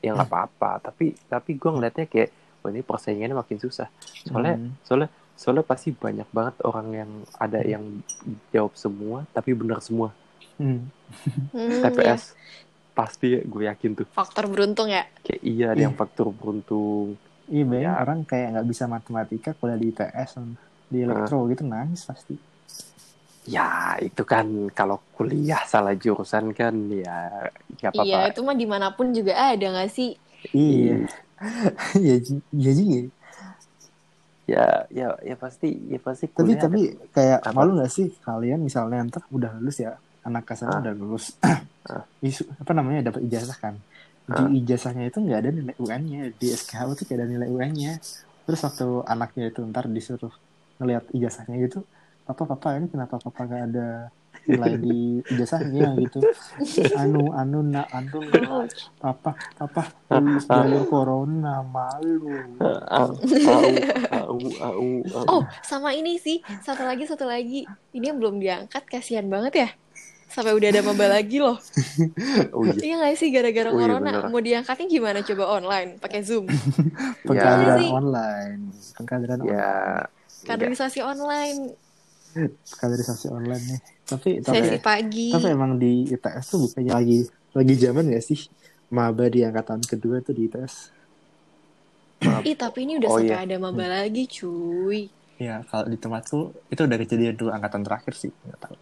[0.00, 2.30] yang nggak apa-apa tapi tapi gue ngelihatnya kayak
[2.62, 3.88] wah ini persaingannya makin susah
[4.24, 4.72] soalnya Hmm.
[4.80, 7.84] soalnya soalnya pasti banyak banget orang yang ada yang
[8.48, 10.14] jawab semua tapi benar semua
[10.56, 10.92] Hmm.
[11.50, 11.88] Hmm, ya.
[11.88, 12.36] TPS
[12.92, 17.16] pasti gue yakin tuh faktor beruntung ya kayak iya ada yang faktor beruntung
[17.50, 17.98] Iya, bayangin Ya.
[17.98, 20.38] orang kayak nggak bisa matematika kuliah di ITS
[20.86, 22.38] di elektro gitu nangis pasti.
[23.50, 28.66] Ya itu kan kalau kuliah salah jurusan kan ya nggak apa-apa iya itu mah di
[28.66, 30.14] mana pun juga ada gak sih
[30.54, 31.04] Iya,
[32.00, 32.16] iya,
[32.56, 33.00] iya juga.
[34.50, 36.80] ya ya ya pasti ya pasti Tapi tapi
[37.10, 37.54] kayak Apa?
[37.54, 39.94] malu nggak sih kalian misalnya ntar udah lulus ya
[40.26, 40.80] anak kasar Ah.
[40.80, 42.02] udah lulus, Ah.
[42.24, 43.74] isu apa namanya dapat ijazah kan?
[44.26, 44.44] Ah.
[44.48, 47.92] Di ijazahnya itu nggak ada nilai UN-nya di SKHU tuh kayak ada nilai UN-nya.
[48.44, 50.32] Terus waktu anaknya itu ntar disuruh
[50.76, 51.84] ngelihat ijazahnya gitu,
[52.30, 53.88] papa papa ini kenapa papa nggak ada
[54.46, 54.98] nilai di
[55.34, 56.22] ijazahnya gitu?
[56.94, 58.22] Anu anu nak anu
[59.02, 59.82] papa papa
[60.14, 62.30] lulus jalur corona malu.
[62.62, 64.86] au au au
[65.26, 66.38] oh sama ini sih.
[66.62, 67.66] Satu lagi satu lagi.
[67.90, 69.68] Ini yang belum diangkat kasihan banget ya.
[70.30, 71.58] Sampai udah ada maba lagi loh.
[72.54, 72.78] Oh iya.
[72.78, 74.10] Iya gak sih gara-gara Oh iya, corona?
[74.14, 74.30] bener.
[74.30, 75.18] mau diangkatnya gimana?
[75.26, 76.46] Coba online pakai zoom.
[77.26, 77.90] Pengkaderan sih.
[77.90, 78.60] online,
[78.94, 79.58] pengkaderan online.
[79.58, 79.70] ya
[80.40, 81.74] kaderisasi online
[82.72, 83.80] kaderisasi online nih.
[84.04, 87.18] Tapi tapi, sesi pagi tapi emang di ITS tuh bukannya lagi
[87.50, 88.40] lagi zaman gak sih
[88.90, 90.74] maba di angkatan kedua tuh di ITS?
[92.44, 93.44] ih tapi ini udah Oh, sampai iya.
[93.48, 95.08] ada maba lagi cuy
[95.40, 98.28] Ya kalau di tempatku itu udah kejadian dulu angkatan terakhir sih.
[98.44, 98.76] Nggak tahu.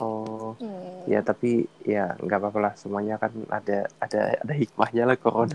[0.00, 1.04] oh Hmm.
[1.04, 5.52] ya tapi ya nggak apa-apa lah semuanya kan ada ada ada hikmahnya lah corona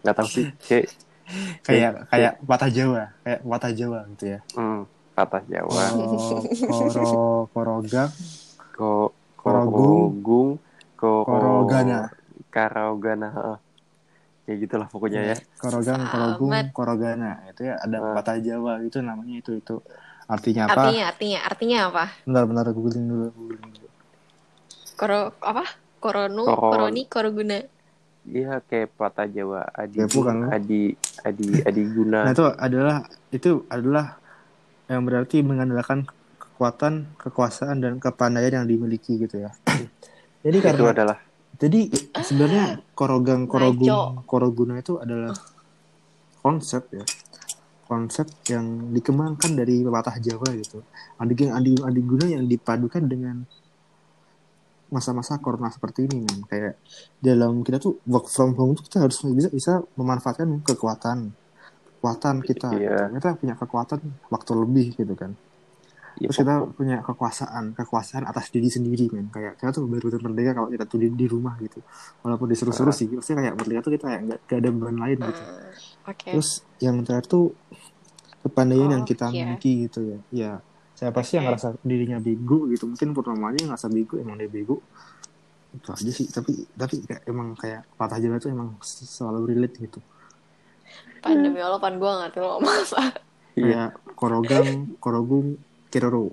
[0.00, 0.88] nggak tahu sih kayak
[1.60, 4.40] Kayak kayak patah Jawa, kayak patah Jawa gitu ya.
[4.56, 4.80] hmm,
[5.14, 6.42] patah Jawa Oh,
[7.46, 8.10] koro korogang,
[8.74, 10.18] ko Korogung.
[10.96, 12.08] ko korogana,
[12.48, 13.60] karogana
[14.44, 17.40] kayak gitulah pokoknya ya korogang, korogung, korogana.
[17.48, 18.12] Itu ya ada Ah.
[18.16, 19.80] patah Jawa itu namanya itu itu.
[20.24, 20.88] Artinya apa?
[20.88, 23.88] artinya artinya artinya apa Bentar bentar googling dulu, googling dulu.
[24.94, 25.64] koro apa
[26.00, 26.68] Korono, Koron.
[26.70, 27.58] Koroni, Koroguna.
[28.24, 30.46] Iya kayak patah Jawa Adi Kepo kan lu?
[30.48, 32.24] Adi Adi Adi Guna.
[32.24, 32.96] Nah itu adalah
[33.30, 34.16] itu adalah
[34.90, 36.04] yang berarti mengandalkan
[36.36, 39.50] kekuatan, kekuasaan dan kepandaian yang dimiliki gitu ya.
[40.44, 41.18] Jadi itu karena adalah
[41.54, 41.86] jadi
[42.20, 44.26] sebenarnya korogang korogung Najo.
[44.26, 45.32] koroguna itu adalah
[46.42, 47.04] konsep ya
[47.84, 50.80] konsep yang dikembangkan dari pepatah Jawa gitu.
[51.20, 53.44] Adik adi adi guna yang dipadukan dengan
[54.88, 56.78] masa-masa corona seperti ini men kayak
[57.18, 61.34] dalam kita tuh work from home tuh kita harus bisa bisa memanfaatkan kekuatan
[62.04, 63.08] kekuatan kita Iya.
[63.10, 63.28] kita.
[63.40, 63.98] Punya kekuatan
[64.28, 65.32] waktu lebih gitu kan.
[66.14, 69.32] Ya, terus kita punya kekuasaan kekuasaan atas diri sendiri men.
[69.32, 71.80] Kayak kita tuh baru merdeka kalau kita tuh di, di rumah gitu.
[72.20, 72.94] Walaupun disuruh-suruh Ah.
[72.94, 75.42] sih pasti kayak merdeka tuh kita kayak nggak nggak ada beban lain gitu.
[75.42, 76.28] Hmm, Oke.
[76.30, 77.44] terus yang terakhir tuh
[78.44, 79.40] kepandaian yang kita Oke.
[79.40, 80.18] miliki gitu ya.
[80.30, 80.50] Ya
[80.94, 81.58] siapa sih yang Oke.
[81.58, 82.84] ngerasa dirinya bego gitu.
[82.86, 84.84] Mungkin Purnama aja yang ngerasa bego emang dia bego.
[85.72, 86.30] Itu aja sih.
[86.30, 89.98] Tapi tapi kayak, emang kayak patah jalan tuh emang selalu relate gitu
[91.18, 93.02] Pan demi Allah, pan gue ngerti lo ngomong apa.
[93.54, 93.84] Iya.
[94.14, 94.66] korogang
[94.98, 96.26] korogung kiroro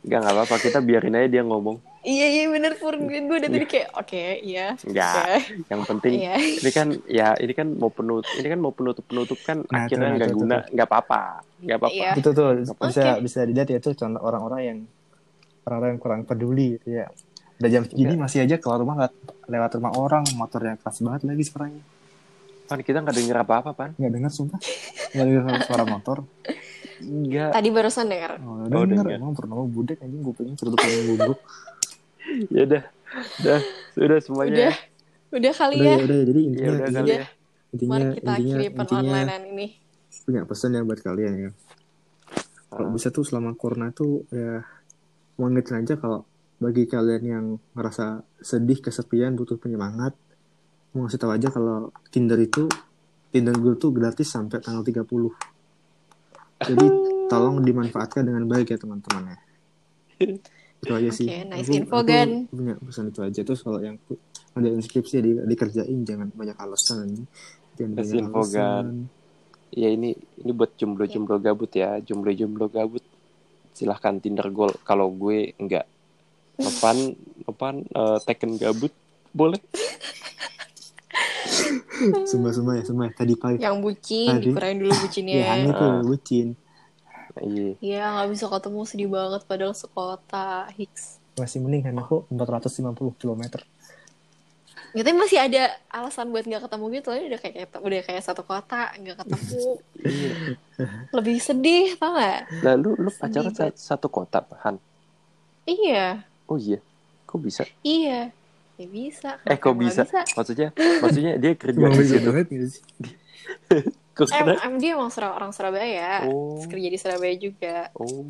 [0.00, 1.82] Enggak enggak apa-apa kita biarin aja dia ngomong.
[2.00, 2.94] Iya, iya bener Pur.
[2.94, 4.78] Gue udah tadi kayak, oke, iya.
[4.78, 5.14] Enggak.
[5.18, 5.36] Oke.
[5.66, 6.34] Yang penting Iya.
[6.38, 10.06] ini kan ya ini kan mau penutup ini kan mau penutup penutup kan Nah, akhirnya
[10.06, 10.62] tuh, nggak tuh, guna tuh.
[10.70, 11.22] nggak apa-apa
[11.58, 12.10] nggak apa-apa Iya.
[12.14, 14.78] itu tuh bisa bisa dilihat ya itu contoh orang-orang yang
[15.64, 17.06] orang-orang yang kurang peduli gitu ya
[17.56, 18.22] udah jam segini Enggak.
[18.22, 19.12] masih aja keluar rumah nggak
[19.48, 21.72] lewat rumah orang motornya keras banget lagi sekarang
[22.66, 23.90] pan kita nggak denger apa-apa pan.
[23.94, 24.58] Nggak dengar sumpah.
[25.10, 26.26] Nggak dengar suara motor.
[26.96, 28.32] Enggak Tadi barusan denger.
[28.40, 28.86] oh, Oh, denger.
[29.04, 29.06] denger.
[29.16, 30.20] emang pernah budek anjing.
[30.20, 31.38] Gue pengen tutup yang bubuk
[32.48, 32.82] ya udah.
[33.40, 33.60] Udah.
[33.92, 34.74] Sudah semuanya Udah, ya.
[35.32, 35.94] udah kali udah ya.
[35.94, 36.20] ya udah.
[36.20, 37.26] Jadi ya intinya udah kali intinya ya.
[37.66, 39.66] Intinya Mari kita intinya, akhiri penonlinean ini.
[40.22, 41.50] punya pesan ya buat kalian ya.
[42.66, 44.64] Kalau bisa tuh selama corona tuh ya
[45.36, 46.24] mau ngingetin aja kalau
[46.56, 48.06] bagi kalian yang ngerasa
[48.40, 50.16] sedih kesepian butuh penyemangat
[50.96, 52.64] mau ngasih tahu aja kalau Tinder itu
[53.28, 55.04] Tinder Gold tuh gratis sampai tanggal 30
[56.64, 56.86] jadi
[57.30, 59.38] tolong dimanfaatkan dengan baik ya teman-teman ya.
[60.76, 61.26] Itu aja sih.
[61.26, 62.30] Oke, nice Aku- info, aku Gan.
[62.48, 63.40] punya pesan itu aja.
[63.42, 63.96] Terus kalau yang
[64.54, 67.26] ada inskripsi di, dikerjain jangan banyak alasan
[67.74, 68.56] jangan Nice banyak info, Gan.
[68.56, 68.86] alasan.
[69.74, 71.98] Ya ini ini buat jomblo-jomblo gabut ya.
[71.98, 73.02] Jomblo-jomblo gabut.
[73.72, 74.80] Silahkan Tinder Gold.
[74.80, 75.84] Kalau gue enggak
[76.56, 76.96] Nopan
[77.42, 78.94] Nopan eh, Tekken gabut.
[79.34, 79.60] Boleh
[82.24, 84.42] Sumpah sumpah ya sumpah tadi pagi Yang bucin, Tadi.
[84.46, 85.34] dikurangin dulu bucinnya.
[85.40, 86.00] ya Hani tuh Ah.
[86.00, 86.46] bucin
[87.38, 91.20] iya Iya, nggak bisa ketemu sedih banget padahal sekota Hicks.
[91.34, 93.42] masih mending Hani kok 450 km
[94.88, 99.20] Gitu masih ada alasan buat nggak ketemu gitu, udah kayak udah kayak satu kota nggak
[99.20, 99.76] ketemu.
[100.00, 100.32] iya
[101.12, 102.40] Lebih sedih, tau nggak?
[102.62, 104.80] lalu lu pacaran satu kota Han
[105.66, 106.80] Iya, oh iya
[107.26, 108.32] kok bisa iya.
[108.76, 109.30] Ya bisa.
[109.42, 110.68] eh kok bisa nggak maksudnya
[111.00, 112.30] maksudnya dia kerja di bisa situ
[114.16, 116.24] Em, em, dia emang Sura- orang Surabaya.
[116.24, 116.56] Oh.
[116.56, 117.92] Terus kerja di Surabaya juga.
[117.94, 118.24] oh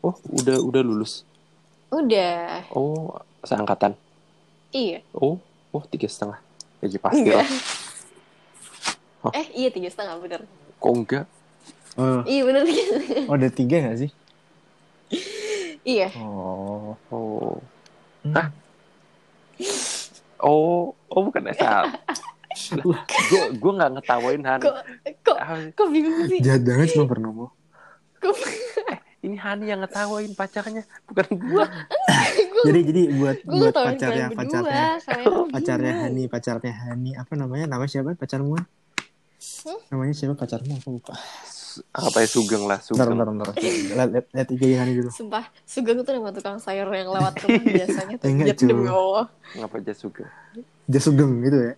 [0.00, 1.22] oh udah udah lulus
[1.88, 2.66] Udah.
[2.70, 3.94] oh seangkatan
[4.70, 5.06] Iya.
[5.12, 5.38] oh
[5.70, 6.42] oh tiga setengah
[6.80, 7.38] gaji pasti Enggak.
[7.38, 7.46] lah
[9.24, 9.32] Hah?
[9.32, 10.42] Eh, iya tiga setengah bener.
[10.76, 11.24] kok enggak
[11.94, 12.62] Oh, Iya bener
[13.30, 14.10] oh ada tiga gak sih?
[15.84, 16.10] Iya.
[16.16, 16.98] Oh.
[17.08, 17.62] oh
[18.24, 18.34] Hmm.
[18.34, 18.48] Hah?
[20.44, 21.88] Oh oh bukan SL
[22.84, 24.74] gue gue nggak ngetawain Han Kok
[25.26, 26.38] kok Ah, kok bingung sih?
[26.38, 27.48] Jahat banget cuma pernah mau.
[28.22, 28.36] Kok
[29.24, 31.64] ini Hani yang ngetawain pacarnya bukan gue
[32.68, 34.84] Jadi jadi buat gue buat pacarnya pacarnya
[35.24, 35.92] tuh pacarnya.
[36.06, 38.54] Hani pacarnya Hani apa namanya namanya siapa pacarmu?
[38.54, 39.78] Hmm?
[39.92, 41.16] Namanya siapa pacarmu aku lupa.
[41.90, 43.46] Apa ya sugeng lah Bentar sugeng bentar bentar.
[43.56, 45.10] Lihat lihat lihat IG Hani dulu.
[45.10, 48.26] Sumpah, Sugeng tuh nama tukang sayur yang lewat rumah biasanya tuh.
[48.26, 48.90] Enggak, Jat demi cuy.
[48.90, 49.24] Allah.
[49.54, 50.28] ngapa aja sugeng
[50.84, 51.72] Jasugeng gitu ya.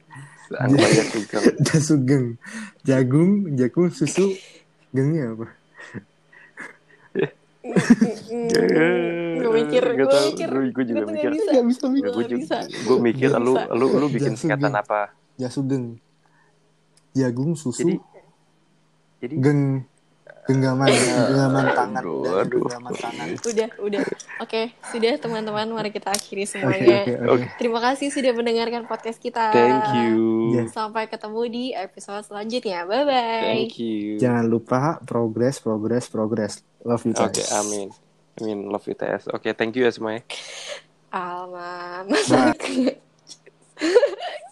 [0.56, 2.24] anggap aja sugeng Jasugeng.
[2.82, 4.26] Jagung, jagung, susu,
[4.90, 5.46] gengnya apa?
[9.36, 10.48] Gue mikir, Gak gue mikir.
[10.48, 11.30] gue- gue juga mikir.
[11.30, 11.50] nggak bisa.
[11.52, 12.56] Gak bisa Gue gue bisa.
[12.62, 14.82] gue mikir lu lu lu bikin singkatan sugeng.
[14.82, 15.00] apa
[15.36, 15.84] Jasugeng.
[17.12, 17.96] Jagung, susu,
[19.26, 19.62] jadi geng
[20.46, 22.62] genggaman genggaman tangan Aduh, dan aduh.
[22.62, 23.26] genggaman tangan.
[23.42, 23.98] Udah, udah.
[24.38, 27.02] Oke, sudah teman-teman, mari kita akhiri semuanya.
[27.02, 27.14] oke Oke.
[27.34, 27.46] oke.
[27.58, 29.50] Terima kasih sudah mendengarkan podcast kita.
[29.50, 30.54] thank you.
[30.70, 32.86] Sampai ketemu di episode selanjutnya.
[32.86, 33.42] Bye bye.
[33.42, 36.62] thank you Jangan lupa progress progress progress.
[36.80, 37.26] Love you guys.
[37.26, 37.90] oke amin
[38.38, 40.22] amin love you TS oke thank you ya semuanya
[41.10, 42.06] Alma.